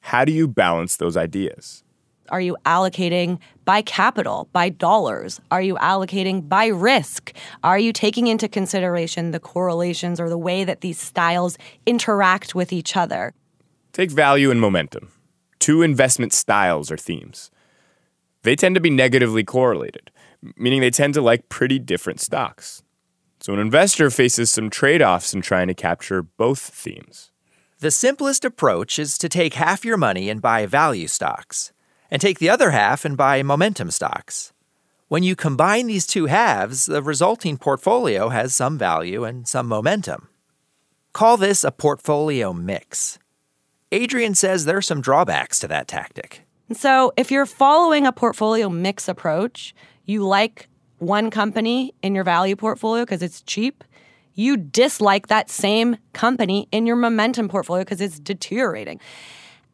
how 0.00 0.24
do 0.24 0.32
you 0.32 0.48
balance 0.48 0.96
those 0.96 1.16
ideas 1.16 1.82
Are 2.30 2.40
you 2.40 2.56
allocating 2.64 3.38
by 3.66 3.82
capital, 3.82 4.48
by 4.52 4.70
dollars? 4.70 5.40
Are 5.50 5.60
you 5.60 5.76
allocating 5.76 6.48
by 6.48 6.66
risk? 6.68 7.32
Are 7.62 7.78
you 7.78 7.92
taking 7.92 8.26
into 8.28 8.48
consideration 8.48 9.30
the 9.30 9.40
correlations 9.40 10.18
or 10.20 10.28
the 10.30 10.38
way 10.38 10.64
that 10.64 10.80
these 10.80 10.98
styles 10.98 11.58
interact 11.84 12.54
with 12.54 12.72
each 12.72 12.96
other? 12.96 13.32
Take 13.94 14.10
value 14.10 14.50
and 14.50 14.60
momentum, 14.60 15.12
two 15.60 15.82
investment 15.82 16.32
styles 16.32 16.90
or 16.90 16.96
themes. 16.96 17.52
They 18.42 18.56
tend 18.56 18.74
to 18.74 18.80
be 18.80 18.90
negatively 18.90 19.44
correlated, 19.44 20.10
meaning 20.56 20.80
they 20.80 20.90
tend 20.90 21.14
to 21.14 21.22
like 21.22 21.48
pretty 21.48 21.78
different 21.78 22.20
stocks. 22.20 22.82
So 23.38 23.52
an 23.52 23.60
investor 23.60 24.10
faces 24.10 24.50
some 24.50 24.68
trade 24.68 25.00
offs 25.00 25.32
in 25.32 25.42
trying 25.42 25.68
to 25.68 25.74
capture 25.74 26.24
both 26.24 26.58
themes. 26.58 27.30
The 27.78 27.92
simplest 27.92 28.44
approach 28.44 28.98
is 28.98 29.16
to 29.18 29.28
take 29.28 29.54
half 29.54 29.84
your 29.84 29.96
money 29.96 30.28
and 30.28 30.42
buy 30.42 30.66
value 30.66 31.06
stocks 31.06 31.72
and 32.10 32.20
take 32.20 32.40
the 32.40 32.50
other 32.50 32.72
half 32.72 33.04
and 33.04 33.16
buy 33.16 33.44
momentum 33.44 33.92
stocks. 33.92 34.52
When 35.06 35.22
you 35.22 35.36
combine 35.36 35.86
these 35.86 36.08
two 36.08 36.26
halves, 36.26 36.86
the 36.86 37.00
resulting 37.00 37.58
portfolio 37.58 38.30
has 38.30 38.54
some 38.54 38.76
value 38.76 39.22
and 39.22 39.46
some 39.46 39.68
momentum. 39.68 40.30
Call 41.12 41.36
this 41.36 41.62
a 41.62 41.70
portfolio 41.70 42.52
mix. 42.52 43.20
Adrienne 43.94 44.34
says 44.34 44.64
there 44.64 44.76
are 44.76 44.82
some 44.82 45.00
drawbacks 45.00 45.58
to 45.60 45.68
that 45.68 45.86
tactic. 45.86 46.42
So, 46.72 47.12
if 47.16 47.30
you're 47.30 47.46
following 47.46 48.06
a 48.06 48.12
portfolio 48.12 48.68
mix 48.68 49.08
approach, 49.08 49.74
you 50.04 50.26
like 50.26 50.68
one 50.98 51.30
company 51.30 51.94
in 52.02 52.14
your 52.14 52.24
value 52.24 52.56
portfolio 52.56 53.04
because 53.04 53.22
it's 53.22 53.42
cheap, 53.42 53.84
you 54.34 54.56
dislike 54.56 55.28
that 55.28 55.50
same 55.50 55.96
company 56.12 56.68
in 56.72 56.86
your 56.86 56.96
momentum 56.96 57.48
portfolio 57.48 57.84
because 57.84 58.00
it's 58.00 58.18
deteriorating. 58.18 58.98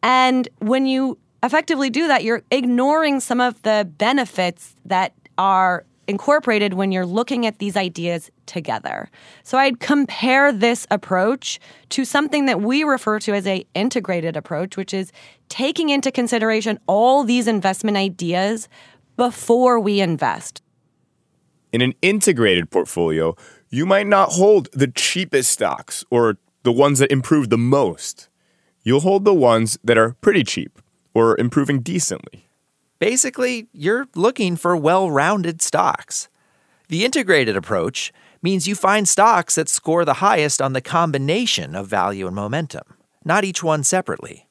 And 0.03 0.49
when 0.59 0.87
you 0.87 1.19
effectively 1.43 1.91
do 1.91 2.09
that, 2.09 2.25
you're 2.25 2.43
ignoring 2.51 3.21
some 3.21 3.41
of 3.41 3.63
the 3.63 3.89
benefits 3.97 4.75
that 4.85 5.15
are 5.39 5.85
incorporated 6.11 6.75
when 6.75 6.93
you're 6.93 7.07
looking 7.07 7.47
at 7.47 7.59
these 7.59 7.77
ideas 7.77 8.31
together. 8.45 9.09
So 9.43 9.57
I'd 9.57 9.81
compare 9.81 10.53
this 10.53 10.87
approach 10.91 11.59
to 11.91 12.05
something 12.05 12.45
that 12.47 12.61
we 12.61 12.85
refer 12.85 13.19
to 13.21 13.33
as 13.33 13.47
a 13.47 13.65
integrated 13.75 14.37
approach, 14.37 14.77
which 14.77 14.93
is 14.93 15.13
taking 15.49 15.89
into 15.89 16.13
consideration 16.13 16.79
all 16.87 17.25
these 17.25 17.47
investment 17.47 17.97
ideas 17.97 18.69
before 19.17 19.81
we 19.81 20.01
invest. 20.01 20.63
In 21.73 21.81
an 21.81 21.95
integrated 22.03 22.71
portfolio, 22.71 23.37
you 23.71 23.87
might 23.87 24.07
not 24.07 24.31
hold 24.33 24.69
the 24.73 24.89
cheapest 24.89 25.51
stocks 25.51 26.05
or 26.11 26.37
the 26.65 26.73
ones 26.73 26.99
that 26.99 27.13
improve 27.13 27.49
the 27.49 27.59
most. 27.59 28.29
You'll 28.83 29.01
hold 29.01 29.25
the 29.25 29.35
ones 29.35 29.79
that 29.85 29.97
are 29.97 30.17
pretty 30.21 30.43
cheap 30.43 30.83
or 31.15 31.39
improving 31.39 31.81
decently. 31.81 32.50
Basically, 33.01 33.67
you're 33.73 34.07
looking 34.15 34.57
for 34.57 34.77
well 34.77 35.11
rounded 35.11 35.63
stocks. 35.63 36.29
The 36.89 37.05
integrated 37.05 37.57
approach 37.57 38.13
means 38.43 38.69
you 38.69 38.75
find 38.75 39.09
stocks 39.09 39.55
that 39.55 39.71
score 39.71 40.05
the 40.05 40.15
highest 40.15 40.61
on 40.61 40.75
the 40.75 40.83
combination 40.83 41.75
of 41.75 41.87
value 41.87 42.27
and 42.27 42.37
momentum, 42.37 42.85
not 43.25 43.43
each 43.43 43.63
one 43.63 43.85
separately. 43.85 44.49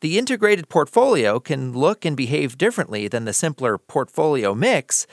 The 0.00 0.18
integrated 0.18 0.68
portfolio 0.68 1.40
can 1.40 1.72
look 1.72 2.04
and 2.04 2.16
behave 2.16 2.58
differently 2.58 3.08
than 3.08 3.24
the 3.24 3.32
simpler 3.32 3.76
portfolio 3.76 4.54
mix, 4.54 5.06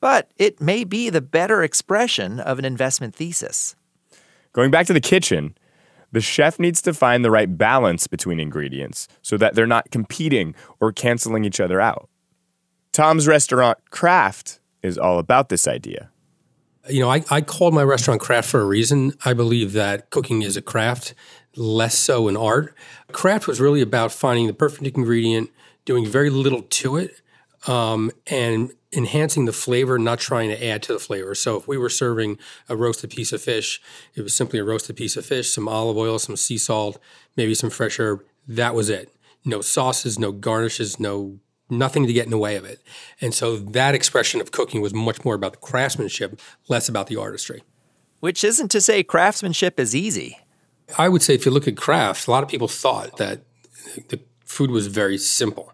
but 0.00 0.30
it 0.36 0.60
may 0.60 0.84
be 0.84 1.10
the 1.10 1.20
better 1.20 1.64
expression 1.64 2.38
of 2.38 2.60
an 2.60 2.64
investment 2.64 3.14
thesis. 3.16 3.74
Going 4.52 4.70
back 4.70 4.86
to 4.86 4.92
the 4.92 5.00
kitchen, 5.00 5.56
the 6.14 6.20
chef 6.20 6.60
needs 6.60 6.80
to 6.80 6.94
find 6.94 7.24
the 7.24 7.30
right 7.30 7.58
balance 7.58 8.06
between 8.06 8.38
ingredients 8.38 9.08
so 9.20 9.36
that 9.36 9.56
they're 9.56 9.66
not 9.66 9.90
competing 9.90 10.54
or 10.80 10.92
canceling 10.92 11.44
each 11.44 11.58
other 11.58 11.80
out. 11.80 12.08
Tom's 12.92 13.26
restaurant, 13.26 13.78
Craft, 13.90 14.60
is 14.80 14.96
all 14.96 15.18
about 15.18 15.48
this 15.48 15.66
idea. 15.66 16.10
You 16.88 17.00
know, 17.00 17.10
I, 17.10 17.24
I 17.30 17.40
called 17.40 17.74
my 17.74 17.82
restaurant 17.82 18.20
craft 18.20 18.48
for 18.48 18.60
a 18.60 18.64
reason. 18.64 19.14
I 19.24 19.32
believe 19.32 19.72
that 19.72 20.10
cooking 20.10 20.42
is 20.42 20.56
a 20.56 20.62
craft, 20.62 21.14
less 21.56 21.98
so 21.98 22.28
an 22.28 22.36
art. 22.36 22.76
Craft 23.10 23.48
was 23.48 23.60
really 23.60 23.80
about 23.80 24.12
finding 24.12 24.46
the 24.46 24.54
perfect 24.54 24.96
ingredient, 24.96 25.50
doing 25.84 26.06
very 26.06 26.30
little 26.30 26.62
to 26.62 26.96
it, 26.96 27.22
um, 27.66 28.12
and 28.28 28.70
enhancing 28.96 29.44
the 29.44 29.52
flavor, 29.52 29.98
not 29.98 30.18
trying 30.18 30.50
to 30.50 30.66
add 30.66 30.82
to 30.84 30.92
the 30.92 30.98
flavor. 30.98 31.34
So 31.34 31.56
if 31.56 31.68
we 31.68 31.76
were 31.76 31.88
serving 31.88 32.38
a 32.68 32.76
roasted 32.76 33.10
piece 33.10 33.32
of 33.32 33.42
fish, 33.42 33.80
it 34.14 34.22
was 34.22 34.34
simply 34.34 34.58
a 34.58 34.64
roasted 34.64 34.96
piece 34.96 35.16
of 35.16 35.26
fish, 35.26 35.50
some 35.50 35.68
olive 35.68 35.96
oil, 35.96 36.18
some 36.18 36.36
sea 36.36 36.58
salt, 36.58 36.98
maybe 37.36 37.54
some 37.54 37.70
fresh 37.70 37.98
herb. 37.98 38.24
That 38.46 38.74
was 38.74 38.90
it. 38.90 39.14
No 39.44 39.60
sauces, 39.60 40.18
no 40.18 40.32
garnishes, 40.32 40.98
no 40.98 41.38
nothing 41.70 42.06
to 42.06 42.12
get 42.12 42.24
in 42.24 42.30
the 42.30 42.38
way 42.38 42.56
of 42.56 42.64
it. 42.64 42.80
And 43.20 43.34
so 43.34 43.56
that 43.56 43.94
expression 43.94 44.40
of 44.40 44.52
cooking 44.52 44.80
was 44.80 44.94
much 44.94 45.24
more 45.24 45.34
about 45.34 45.52
the 45.52 45.58
craftsmanship, 45.58 46.40
less 46.68 46.88
about 46.88 47.06
the 47.06 47.16
artistry. 47.16 47.62
Which 48.20 48.44
isn't 48.44 48.70
to 48.70 48.80
say 48.80 49.02
craftsmanship 49.02 49.78
is 49.78 49.94
easy. 49.94 50.38
I 50.98 51.08
would 51.08 51.22
say 51.22 51.34
if 51.34 51.44
you 51.46 51.52
look 51.52 51.68
at 51.68 51.76
craft, 51.76 52.26
a 52.26 52.30
lot 52.30 52.42
of 52.42 52.48
people 52.48 52.68
thought 52.68 53.16
that 53.16 53.40
the 54.08 54.20
food 54.44 54.70
was 54.70 54.86
very 54.86 55.18
simple. 55.18 55.73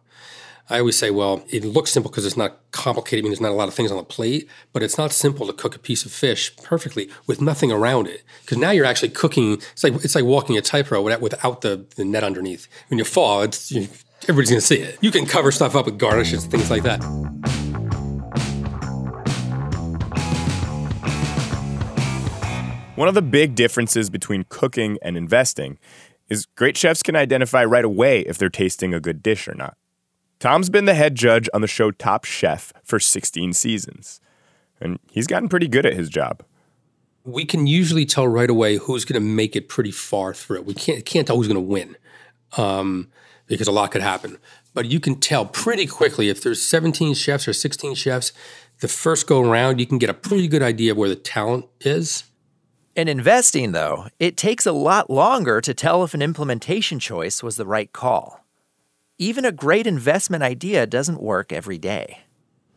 I 0.73 0.79
always 0.79 0.97
say, 0.97 1.11
well, 1.11 1.43
it 1.49 1.65
looks 1.65 1.91
simple 1.91 2.12
because 2.12 2.25
it's 2.25 2.37
not 2.37 2.61
complicated. 2.71 3.19
I 3.19 3.23
mean, 3.25 3.33
there's 3.33 3.41
not 3.41 3.50
a 3.50 3.55
lot 3.55 3.67
of 3.67 3.75
things 3.75 3.91
on 3.91 3.97
the 3.97 4.05
plate, 4.05 4.49
but 4.73 4.85
it's 4.85 4.97
not 4.97 5.11
simple 5.11 5.49
to 5.49 5.53
cook 5.53 5.75
a 5.75 5.81
piece 5.81 6.05
of 6.05 6.12
fish 6.12 6.55
perfectly 6.62 7.11
with 7.27 7.41
nothing 7.41 7.73
around 7.73 8.07
it. 8.07 8.23
Because 8.43 8.57
now 8.57 8.71
you're 8.71 8.85
actually 8.85 9.09
cooking. 9.09 9.55
It's 9.55 9.83
like 9.83 9.95
it's 10.05 10.15
like 10.15 10.23
walking 10.25 10.57
a 10.57 10.61
tightrope 10.61 11.21
without, 11.21 11.62
the, 11.62 11.87
the 11.97 12.05
net 12.05 12.23
underneath. 12.23 12.69
When 12.87 12.99
you 12.99 13.05
fall, 13.05 13.43
it's 13.43 13.73
you, 13.73 13.89
everybody's 14.23 14.50
going 14.50 14.61
to 14.61 14.67
see 14.67 14.77
it. 14.77 14.97
You 15.00 15.11
can 15.11 15.27
cover 15.27 15.50
stuff 15.50 15.75
up 15.75 15.87
with 15.87 15.99
garnishes, 15.99 16.47
things 16.47 16.71
like 16.71 16.85
that. 16.85 17.03
One 22.95 23.09
of 23.09 23.15
the 23.15 23.23
big 23.23 23.57
differences 23.57 24.09
between 24.09 24.45
cooking 24.49 24.99
and 25.03 25.17
investing 25.17 25.81
is 26.29 26.47
great 26.55 26.77
chefs 26.77 27.03
can 27.03 27.17
identify 27.17 27.65
right 27.65 27.85
away 27.85 28.21
if 28.21 28.39
they're 28.39 28.49
tasting 28.49 28.95
a 28.95 29.00
good 29.00 29.21
dish 29.21 29.49
or 29.49 29.55
not. 29.55 29.77
Tom's 30.41 30.71
been 30.71 30.87
the 30.87 30.95
head 30.95 31.17
judge 31.17 31.51
on 31.53 31.61
the 31.61 31.69
show 31.69 31.91
Top 31.91 32.25
Chef 32.25 32.73
for 32.83 32.99
16 32.99 33.53
seasons, 33.53 34.23
and 34.81 34.99
he's 35.11 35.27
gotten 35.27 35.51
pretty 35.51 35.69
good 35.69 35.85
at 35.85 35.93
his 35.93 36.09
job. 36.09 36.43
We 37.25 37.45
can 37.45 37.67
usually 37.67 38.07
tell 38.07 38.27
right 38.27 38.49
away 38.49 38.79
who's 38.79 39.05
going 39.05 39.21
to 39.21 39.29
make 39.29 39.55
it 39.55 39.69
pretty 39.69 39.91
far 39.91 40.33
through. 40.33 40.61
It. 40.61 40.65
We 40.65 40.73
can't 40.73 41.05
can't 41.05 41.27
tell 41.27 41.37
who's 41.37 41.47
going 41.47 41.57
to 41.57 41.61
win 41.61 41.95
um, 42.57 43.11
because 43.49 43.69
a 43.69 43.73
lot 43.73 43.91
could 43.91 44.01
happen. 44.01 44.39
But 44.73 44.87
you 44.87 44.99
can 44.99 45.21
tell 45.21 45.45
pretty 45.45 45.87
quickly 45.87 46.31
if 46.31 46.43
there's 46.43 46.63
17 46.63 47.13
chefs 47.13 47.47
or 47.47 47.53
16 47.53 47.95
chefs. 47.95 48.33
The 48.81 48.89
first 48.89 49.27
go 49.27 49.43
around, 49.43 49.79
you 49.79 49.87
can 49.87 49.99
get 49.99 50.09
a 50.09 50.15
pretty 50.15 50.49
good 50.49 50.63
idea 50.63 50.93
of 50.93 50.97
where 50.97 51.11
the 51.11 51.17
talent 51.17 51.67
is. 51.83 52.25
In 52.97 53.09
investing, 53.09 53.73
though, 53.73 54.07
it 54.19 54.39
takes 54.39 54.65
a 54.65 54.73
lot 54.73 55.11
longer 55.11 55.61
to 55.61 55.75
tell 55.75 56.03
if 56.03 56.15
an 56.15 56.23
implementation 56.23 56.99
choice 56.99 57.43
was 57.43 57.57
the 57.57 57.67
right 57.67 57.93
call 57.93 58.40
even 59.21 59.45
a 59.45 59.53
great 59.53 59.87
investment 59.87 60.43
idea 60.43 60.87
doesn't 60.87 61.21
work 61.21 61.53
every 61.53 61.77
day. 61.77 62.21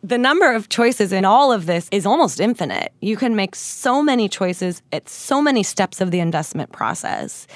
The 0.04 0.18
number 0.18 0.54
of 0.54 0.68
choices 0.68 1.14
in 1.14 1.24
all 1.24 1.54
of 1.54 1.66
this 1.68 1.88
is 1.90 2.06
almost 2.06 2.42
infinite. 2.42 2.92
You 3.00 3.16
can 3.16 3.38
make 3.38 3.56
so 3.56 4.04
many 4.04 4.28
choices 4.28 4.82
at 4.92 5.08
so 5.08 5.42
many 5.42 5.64
steps 5.64 6.02
of 6.02 6.12
the 6.12 6.20
investment 6.20 6.74
process. 6.74 7.48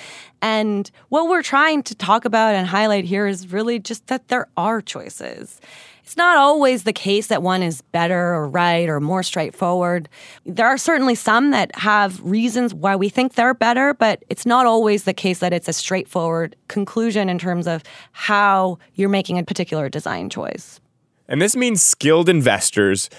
And 0.41 0.89
what 1.09 1.27
we're 1.27 1.43
trying 1.43 1.83
to 1.83 1.95
talk 1.95 2.23
about 2.23 2.55
and 2.55 2.65
highlight 2.65 3.03
here 3.03 3.27
is 3.27 3.51
really 3.51 3.77
just 3.77 4.07
that 4.07 4.29
there 4.29 4.47
are 4.55 4.81
choices. 4.81 5.59
It's 6.07 6.15
not 6.15 6.37
always 6.37 6.83
the 6.83 6.93
case 6.93 7.27
that 7.27 7.43
one 7.43 7.61
is 7.61 7.81
better 7.81 8.33
or 8.33 8.47
right 8.47 8.87
or 8.87 9.01
more 9.01 9.23
straightforward. 9.23 10.07
There 10.45 10.65
are 10.65 10.77
certainly 10.77 11.15
some 11.15 11.51
that 11.51 11.75
have 11.75 12.23
reasons 12.23 12.73
why 12.73 12.95
we 12.95 13.09
think 13.09 13.33
they're 13.33 13.53
better, 13.53 13.93
but 13.93 14.23
it's 14.29 14.45
not 14.45 14.65
always 14.65 15.03
the 15.03 15.13
case 15.13 15.39
that 15.39 15.51
it's 15.51 15.67
a 15.67 15.73
straightforward 15.73 16.55
conclusion 16.69 17.27
in 17.27 17.37
terms 17.37 17.67
of 17.67 17.83
how 18.13 18.79
you're 18.93 19.09
making 19.09 19.37
a 19.37 19.43
particular 19.43 19.89
design 19.89 20.29
choice. 20.29 20.79
And 21.27 21.41
this 21.41 21.57
means 21.57 21.83
skilled 21.83 22.29
investors 22.29 23.09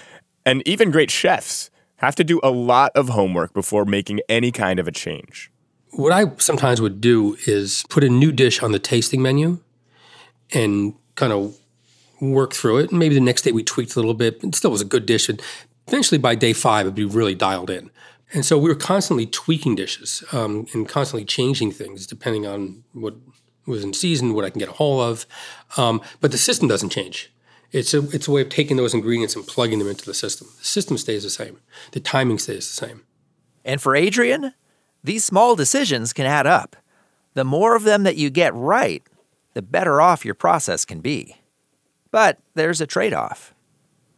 and 0.43 0.67
even 0.67 0.89
great 0.89 1.11
chefs 1.11 1.69
have 1.97 2.15
to 2.15 2.23
do 2.23 2.39
a 2.41 2.49
lot 2.49 2.91
of 2.95 3.09
homework 3.09 3.53
before 3.53 3.85
making 3.85 4.21
any 4.27 4.51
kind 4.51 4.79
of 4.79 4.87
a 4.87 4.91
change. 4.91 5.51
What 5.91 6.11
I 6.11 6.31
sometimes 6.37 6.81
would 6.81 6.99
do 6.99 7.37
is 7.45 7.85
put 7.87 8.03
a 8.03 8.09
new 8.09 8.31
dish 8.31 8.63
on 8.63 8.71
the 8.71 8.79
tasting 8.79 9.21
menu 9.21 9.59
and 10.51 10.95
kind 11.13 11.31
of 11.31 11.58
work 12.21 12.53
through 12.53 12.79
it. 12.79 12.89
And 12.89 12.99
maybe 12.99 13.15
the 13.15 13.21
next 13.21 13.43
day 13.43 13.51
we 13.51 13.63
tweaked 13.63 13.95
a 13.95 13.99
little 13.99 14.13
bit. 14.13 14.43
It 14.43 14.55
still 14.55 14.71
was 14.71 14.81
a 14.81 14.85
good 14.85 15.05
dish. 15.05 15.29
And 15.29 15.41
eventually 15.87 16.17
by 16.17 16.35
day 16.35 16.53
five, 16.53 16.85
it'd 16.85 16.95
be 16.95 17.05
really 17.05 17.35
dialed 17.35 17.69
in. 17.69 17.89
And 18.31 18.45
so 18.45 18.57
we 18.57 18.69
were 18.69 18.75
constantly 18.75 19.25
tweaking 19.25 19.75
dishes 19.75 20.23
um, 20.31 20.67
and 20.73 20.87
constantly 20.87 21.25
changing 21.25 21.71
things 21.71 22.05
depending 22.05 22.45
on 22.45 22.83
what 22.93 23.15
was 23.65 23.83
in 23.83 23.93
season, 23.93 24.33
what 24.33 24.45
I 24.45 24.49
can 24.49 24.59
get 24.59 24.69
a 24.69 24.73
hold 24.73 25.01
of. 25.01 25.25
Um, 25.77 26.01
but 26.21 26.31
the 26.31 26.37
system 26.37 26.67
doesn't 26.67 26.89
change. 26.89 27.31
It's 27.71 27.93
a, 27.93 28.07
it's 28.09 28.27
a 28.27 28.31
way 28.31 28.41
of 28.41 28.49
taking 28.49 28.77
those 28.77 28.93
ingredients 28.93 29.35
and 29.35 29.45
plugging 29.45 29.79
them 29.79 29.87
into 29.87 30.05
the 30.05 30.13
system. 30.13 30.47
The 30.57 30.65
system 30.65 30.97
stays 30.97 31.23
the 31.23 31.29
same. 31.29 31.59
The 31.91 31.99
timing 31.99 32.39
stays 32.39 32.67
the 32.67 32.87
same. 32.87 33.03
And 33.63 33.81
for 33.81 33.95
Adrienne, 33.95 34.53
these 35.03 35.23
small 35.23 35.55
decisions 35.55 36.13
can 36.13 36.25
add 36.25 36.47
up. 36.47 36.75
The 37.35 37.43
more 37.43 37.75
of 37.75 37.83
them 37.83 38.03
that 38.03 38.15
you 38.15 38.29
get 38.29 38.53
right, 38.55 39.03
the 39.53 39.61
better 39.61 40.01
off 40.01 40.25
your 40.25 40.33
process 40.35 40.83
can 40.83 40.99
be. 40.99 41.38
But 42.11 42.39
there's 42.55 42.81
a 42.81 42.87
trade 42.87 43.13
off. 43.13 43.53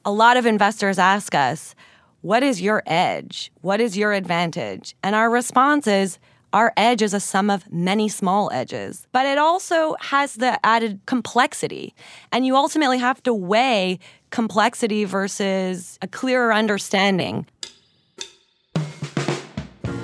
A 0.06 0.12
lot 0.12 0.38
of 0.38 0.46
investors 0.46 0.98
ask 0.98 1.36
us, 1.36 1.76
What 2.22 2.44
is 2.44 2.62
your 2.62 2.84
edge? 2.86 3.52
What 3.62 3.82
is 3.82 3.98
your 3.98 4.14
advantage? 4.14 4.96
And 5.04 5.16
our 5.16 5.30
response 5.30 5.88
is, 5.88 6.20
our 6.54 6.74
edge 6.76 7.02
is 7.02 7.14
a 7.14 7.20
sum 7.22 7.50
of 7.50 7.72
many 7.72 8.10
small 8.10 8.52
edges, 8.52 9.08
but 9.14 9.26
it 9.26 9.38
also 9.38 9.96
has 10.02 10.36
the 10.36 10.64
added 10.66 11.00
complexity. 11.06 11.96
And 12.32 12.46
you 12.46 12.58
ultimately 12.58 12.98
have 12.98 13.24
to 13.24 13.34
weigh 13.34 14.00
complexity 14.32 15.06
versus 15.06 15.98
a 16.02 16.08
clearer 16.10 16.54
understanding. 16.54 17.48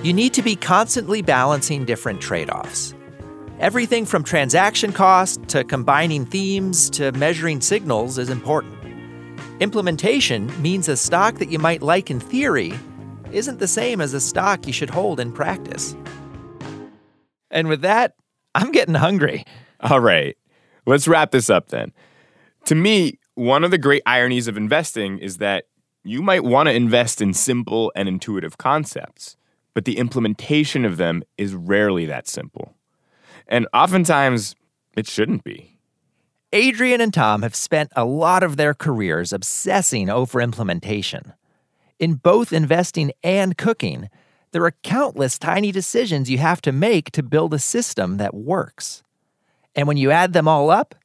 You 0.04 0.14
need 0.14 0.34
to 0.36 0.42
be 0.42 0.56
constantly 0.56 1.22
balancing 1.22 1.84
different 1.84 2.22
trade 2.22 2.50
offs. 2.50 2.94
Everything 3.60 4.06
from 4.06 4.24
transaction 4.24 4.94
cost 4.94 5.42
to 5.48 5.64
combining 5.64 6.28
themes 6.28 6.92
to 6.92 7.12
measuring 7.14 7.60
signals 7.60 8.20
is 8.20 8.30
important. 8.30 8.76
Implementation 9.60 10.62
means 10.62 10.88
a 10.88 10.96
stock 10.96 11.40
that 11.40 11.50
you 11.50 11.58
might 11.58 11.82
like 11.82 12.12
in 12.12 12.20
theory 12.20 12.74
isn't 13.32 13.58
the 13.58 13.68
same 13.68 14.00
as 14.00 14.14
a 14.14 14.22
stock 14.22 14.68
you 14.68 14.74
should 14.74 14.92
hold 14.92 15.20
in 15.20 15.32
practice. 15.32 15.96
And 17.50 17.68
with 17.68 17.82
that, 17.82 18.14
I'm 18.54 18.72
getting 18.72 18.94
hungry. 18.94 19.44
All 19.80 20.02
right, 20.02 20.38
let's 20.86 21.08
wrap 21.08 21.32
this 21.32 21.50
up 21.50 21.70
then. 21.70 21.94
To 22.66 22.76
me, 22.76 23.18
one 23.34 23.64
of 23.64 23.72
the 23.72 23.80
great 23.80 24.04
ironies 24.06 24.48
of 24.48 24.56
investing 24.56 25.18
is 25.18 25.38
that 25.38 25.64
you 26.04 26.22
might 26.22 26.44
want 26.44 26.70
to 26.70 26.76
invest 26.76 27.22
in 27.24 27.34
simple 27.34 27.92
and 27.96 28.08
intuitive 28.08 28.60
concepts, 28.60 29.36
but 29.74 29.86
the 29.86 29.98
implementation 29.98 30.86
of 30.86 30.98
them 30.98 31.24
is 31.40 31.56
rarely 31.56 32.06
that 32.06 32.28
simple. 32.28 32.76
And 33.48 33.68
oftentimes, 33.74 34.56
it 34.96 35.08
shouldn't 35.08 35.44
be. 35.44 35.78
Adrienne 36.54 37.02
and 37.02 37.14
Tom 37.14 37.42
have 37.42 37.56
spent 37.56 37.92
a 37.96 38.06
lot 38.06 38.44
of 38.44 38.58
their 38.58 38.74
careers 38.74 39.34
obsessing 39.34 40.10
over 40.10 40.40
implementation. 40.40 41.34
In 42.00 42.16
both 42.16 42.54
investing 42.54 43.12
and 43.24 43.58
cooking, 43.58 44.10
there 44.52 44.64
are 44.64 44.74
countless 44.84 45.38
tiny 45.38 45.72
decisions 45.72 46.30
you 46.30 46.38
have 46.38 46.62
to 46.62 46.72
make 46.72 47.12
to 47.12 47.24
build 47.24 47.54
a 47.54 47.60
system 47.60 48.18
that 48.18 48.34
works. 48.34 49.04
And 49.76 49.88
when 49.88 49.98
you 49.98 50.10
add 50.10 50.34
them 50.34 50.48
all 50.48 50.70
up, 50.70 50.96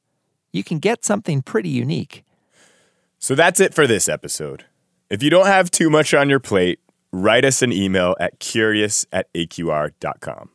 you 0.51 0.63
can 0.63 0.79
get 0.79 1.03
something 1.03 1.41
pretty 1.41 1.69
unique. 1.69 2.23
So 3.19 3.35
that's 3.35 3.59
it 3.59 3.73
for 3.73 3.85
this 3.85 4.07
episode. 4.07 4.65
If 5.09 5.21
you 5.21 5.29
don't 5.29 5.45
have 5.45 5.71
too 5.71 5.89
much 5.89 6.13
on 6.13 6.29
your 6.29 6.39
plate, 6.39 6.79
write 7.11 7.45
us 7.45 7.61
an 7.61 7.71
email 7.71 8.15
at 8.19 8.39
curious 8.39 9.05
at 9.11 9.31
aqr.com. 9.33 10.49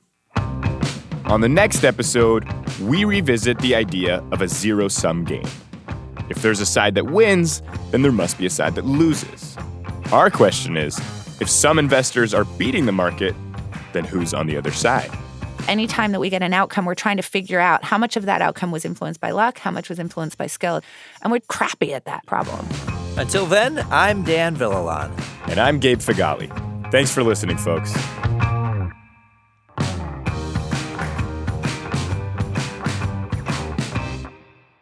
On 1.28 1.42
the 1.42 1.48
next 1.48 1.84
episode, 1.84 2.50
we 2.80 3.04
revisit 3.04 3.58
the 3.58 3.74
idea 3.74 4.24
of 4.32 4.40
a 4.40 4.48
zero 4.48 4.88
sum 4.88 5.24
game. 5.24 5.46
If 6.30 6.40
there's 6.40 6.58
a 6.58 6.64
side 6.64 6.94
that 6.94 7.10
wins, 7.10 7.60
then 7.90 8.00
there 8.00 8.12
must 8.12 8.38
be 8.38 8.46
a 8.46 8.50
side 8.50 8.74
that 8.76 8.86
loses. 8.86 9.54
Our 10.10 10.30
question 10.30 10.78
is 10.78 10.98
if 11.38 11.50
some 11.50 11.78
investors 11.78 12.32
are 12.32 12.44
beating 12.44 12.86
the 12.86 12.92
market, 12.92 13.34
then 13.92 14.06
who's 14.06 14.32
on 14.32 14.46
the 14.46 14.56
other 14.56 14.70
side? 14.72 15.10
Anytime 15.68 16.12
that 16.12 16.20
we 16.20 16.30
get 16.30 16.42
an 16.42 16.54
outcome, 16.54 16.86
we're 16.86 16.94
trying 16.94 17.18
to 17.18 17.22
figure 17.22 17.60
out 17.60 17.84
how 17.84 17.98
much 17.98 18.16
of 18.16 18.24
that 18.24 18.40
outcome 18.40 18.70
was 18.70 18.86
influenced 18.86 19.20
by 19.20 19.32
luck, 19.32 19.58
how 19.58 19.70
much 19.70 19.90
was 19.90 19.98
influenced 19.98 20.38
by 20.38 20.46
skill, 20.46 20.80
and 21.22 21.30
we're 21.30 21.40
crappy 21.40 21.92
at 21.92 22.06
that 22.06 22.24
problem. 22.24 22.66
Until 23.18 23.44
then, 23.44 23.84
I'm 23.90 24.22
Dan 24.22 24.56
Villalon. 24.56 25.12
And 25.46 25.60
I'm 25.60 25.78
Gabe 25.78 25.98
Feghali. 25.98 26.48
Thanks 26.90 27.10
for 27.10 27.22
listening, 27.22 27.58
folks. 27.58 27.94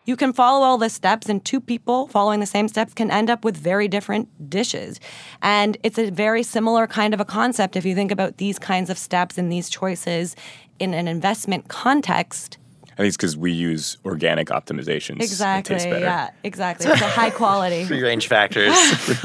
You 0.07 0.15
can 0.15 0.33
follow 0.33 0.65
all 0.65 0.79
the 0.79 0.89
steps, 0.89 1.29
and 1.29 1.45
two 1.45 1.61
people 1.61 2.07
following 2.07 2.39
the 2.39 2.47
same 2.47 2.69
steps 2.69 2.95
can 2.95 3.11
end 3.11 3.29
up 3.29 3.45
with 3.45 3.57
very 3.57 3.89
different 3.89 4.49
dishes. 4.49 5.01
And 5.43 5.77
it's 5.83 5.99
a 5.99 6.11
very 6.11 6.45
similar 6.45 6.87
kind 6.87 7.13
of 7.13 7.21
a 7.21 7.25
concept 7.25 7.75
if 7.75 7.85
you 7.85 7.95
think 7.97 8.13
about 8.13 8.37
these 8.37 8.59
kinds 8.59 8.89
of 8.89 8.99
steps 8.99 9.37
and 9.37 9.51
these 9.51 9.69
choices 9.69 10.37
in 10.79 10.95
an 10.95 11.09
investment 11.09 11.67
context. 11.67 12.59
I 12.93 12.99
think 12.99 13.09
it's 13.09 13.17
because 13.17 13.37
we 13.37 13.51
use 13.51 13.99
organic 14.05 14.47
optimizations. 14.49 15.21
Exactly. 15.21 15.77
Yeah, 15.77 16.31
exactly. 16.45 16.87
It's 16.87 17.03
a 17.03 17.09
high 17.09 17.31
quality. 17.31 17.85
Free 17.87 18.03
range 18.03 18.29
factors. 18.29 18.75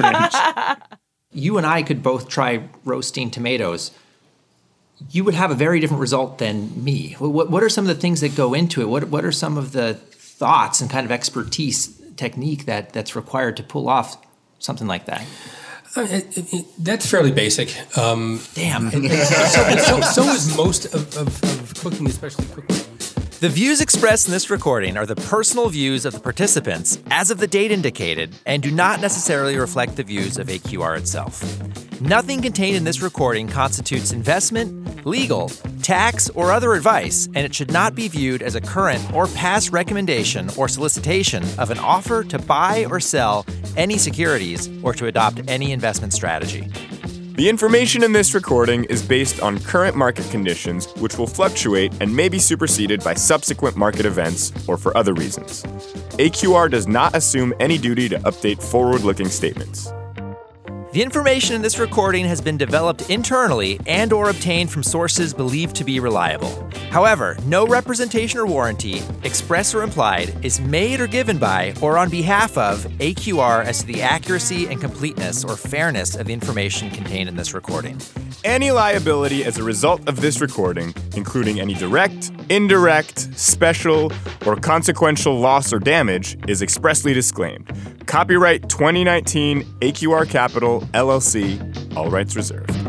you 1.32 1.58
and 1.58 1.66
I 1.66 1.82
could 1.82 2.02
both 2.02 2.28
try 2.28 2.68
roasting 2.84 3.30
tomatoes. 3.30 3.92
You 5.10 5.22
would 5.24 5.34
have 5.34 5.50
a 5.50 5.54
very 5.54 5.78
different 5.80 6.00
result 6.00 6.38
than 6.38 6.82
me. 6.82 7.14
What, 7.18 7.50
what 7.50 7.62
are 7.62 7.68
some 7.68 7.84
of 7.84 7.88
the 7.94 8.00
things 8.00 8.20
that 8.20 8.34
go 8.36 8.52
into 8.52 8.82
it? 8.82 8.88
What, 8.88 9.08
what 9.08 9.24
are 9.24 9.32
some 9.32 9.56
of 9.56 9.72
the 9.72 9.98
thoughts 10.42 10.80
and 10.80 10.90
kind 10.90 11.04
of 11.04 11.12
expertise 11.12 12.02
technique 12.16 12.66
that 12.66 12.92
that's 12.92 13.14
required 13.14 13.56
to 13.56 13.62
pull 13.62 13.88
off 13.88 14.16
something 14.58 14.88
like 14.88 15.06
that? 15.06 15.22
Uh, 15.96 16.00
it, 16.00 16.36
it, 16.36 16.52
it, 16.52 16.66
that's 16.80 17.08
fairly 17.08 17.30
basic. 17.30 17.68
Um, 17.96 18.40
Damn. 18.54 18.90
so, 18.90 19.76
so, 19.76 20.00
so, 20.00 20.22
is 20.24 20.56
most 20.56 20.86
of, 20.86 21.16
of, 21.16 21.28
of 21.44 21.74
cooking, 21.74 22.08
especially 22.08 22.46
cooking. 22.46 22.76
The 23.38 23.48
views 23.48 23.80
expressed 23.80 24.26
in 24.26 24.32
this 24.32 24.50
recording 24.50 24.96
are 24.96 25.06
the 25.06 25.14
personal 25.14 25.68
views 25.68 26.04
of 26.04 26.12
the 26.12 26.20
participants 26.20 26.98
as 27.12 27.30
of 27.30 27.38
the 27.38 27.46
date 27.46 27.70
indicated 27.70 28.34
and 28.44 28.64
do 28.64 28.72
not 28.72 29.00
necessarily 29.00 29.56
reflect 29.56 29.94
the 29.94 30.02
views 30.02 30.38
of 30.38 30.48
AQR 30.48 30.98
itself. 30.98 31.40
Nothing 32.04 32.42
contained 32.42 32.74
in 32.74 32.82
this 32.82 33.00
recording 33.00 33.46
constitutes 33.46 34.10
investment, 34.10 35.06
legal, 35.06 35.52
tax, 35.82 36.28
or 36.30 36.50
other 36.50 36.72
advice, 36.72 37.26
and 37.26 37.46
it 37.46 37.54
should 37.54 37.70
not 37.70 37.94
be 37.94 38.08
viewed 38.08 38.42
as 38.42 38.56
a 38.56 38.60
current 38.60 39.14
or 39.14 39.28
past 39.28 39.70
recommendation 39.70 40.50
or 40.58 40.66
solicitation 40.66 41.44
of 41.60 41.70
an 41.70 41.78
offer 41.78 42.24
to 42.24 42.40
buy 42.40 42.86
or 42.90 42.98
sell 42.98 43.46
any 43.76 43.98
securities 43.98 44.68
or 44.82 44.92
to 44.94 45.06
adopt 45.06 45.42
any 45.46 45.70
investment 45.70 46.12
strategy. 46.12 46.66
The 47.36 47.48
information 47.48 48.02
in 48.02 48.12
this 48.12 48.34
recording 48.34 48.82
is 48.86 49.00
based 49.00 49.40
on 49.40 49.60
current 49.60 49.94
market 49.96 50.28
conditions, 50.28 50.92
which 50.94 51.16
will 51.16 51.28
fluctuate 51.28 51.94
and 52.00 52.16
may 52.16 52.28
be 52.28 52.40
superseded 52.40 53.04
by 53.04 53.14
subsequent 53.14 53.76
market 53.76 54.06
events 54.06 54.52
or 54.66 54.76
for 54.76 54.96
other 54.96 55.14
reasons. 55.14 55.62
AQR 56.18 56.68
does 56.68 56.88
not 56.88 57.14
assume 57.14 57.54
any 57.60 57.78
duty 57.78 58.08
to 58.08 58.18
update 58.22 58.60
forward 58.60 59.02
looking 59.02 59.28
statements. 59.28 59.92
The 60.92 61.00
information 61.00 61.56
in 61.56 61.62
this 61.62 61.78
recording 61.78 62.26
has 62.26 62.42
been 62.42 62.58
developed 62.58 63.08
internally 63.08 63.80
and 63.86 64.12
or 64.12 64.28
obtained 64.28 64.70
from 64.70 64.82
sources 64.82 65.32
believed 65.32 65.74
to 65.76 65.84
be 65.84 66.00
reliable. 66.00 66.68
However, 66.90 67.38
no 67.46 67.66
representation 67.66 68.38
or 68.38 68.44
warranty, 68.44 69.00
express 69.22 69.74
or 69.74 69.84
implied, 69.84 70.44
is 70.44 70.60
made 70.60 71.00
or 71.00 71.06
given 71.06 71.38
by 71.38 71.72
or 71.80 71.96
on 71.96 72.10
behalf 72.10 72.58
of 72.58 72.84
AQR 72.98 73.64
as 73.64 73.80
to 73.80 73.86
the 73.86 74.02
accuracy 74.02 74.66
and 74.66 74.82
completeness 74.82 75.44
or 75.44 75.56
fairness 75.56 76.14
of 76.14 76.26
the 76.26 76.34
information 76.34 76.90
contained 76.90 77.26
in 77.26 77.36
this 77.36 77.54
recording. 77.54 77.98
Any 78.44 78.70
liability 78.70 79.44
as 79.44 79.56
a 79.56 79.62
result 79.62 80.06
of 80.06 80.20
this 80.20 80.42
recording, 80.42 80.92
including 81.16 81.58
any 81.58 81.72
direct, 81.72 82.32
indirect, 82.48 83.38
special, 83.38 84.12
or 84.46 84.56
consequential 84.56 85.38
loss 85.38 85.72
or 85.72 85.78
damage, 85.78 86.36
is 86.48 86.62
expressly 86.62 87.12
disclaimed. 87.12 87.70
Copyright 88.06 88.68
2019 88.68 89.62
AQR 89.80 90.28
Capital 90.28 90.80
LLC, 90.92 91.96
all 91.96 92.10
rights 92.10 92.36
reserved. 92.36 92.81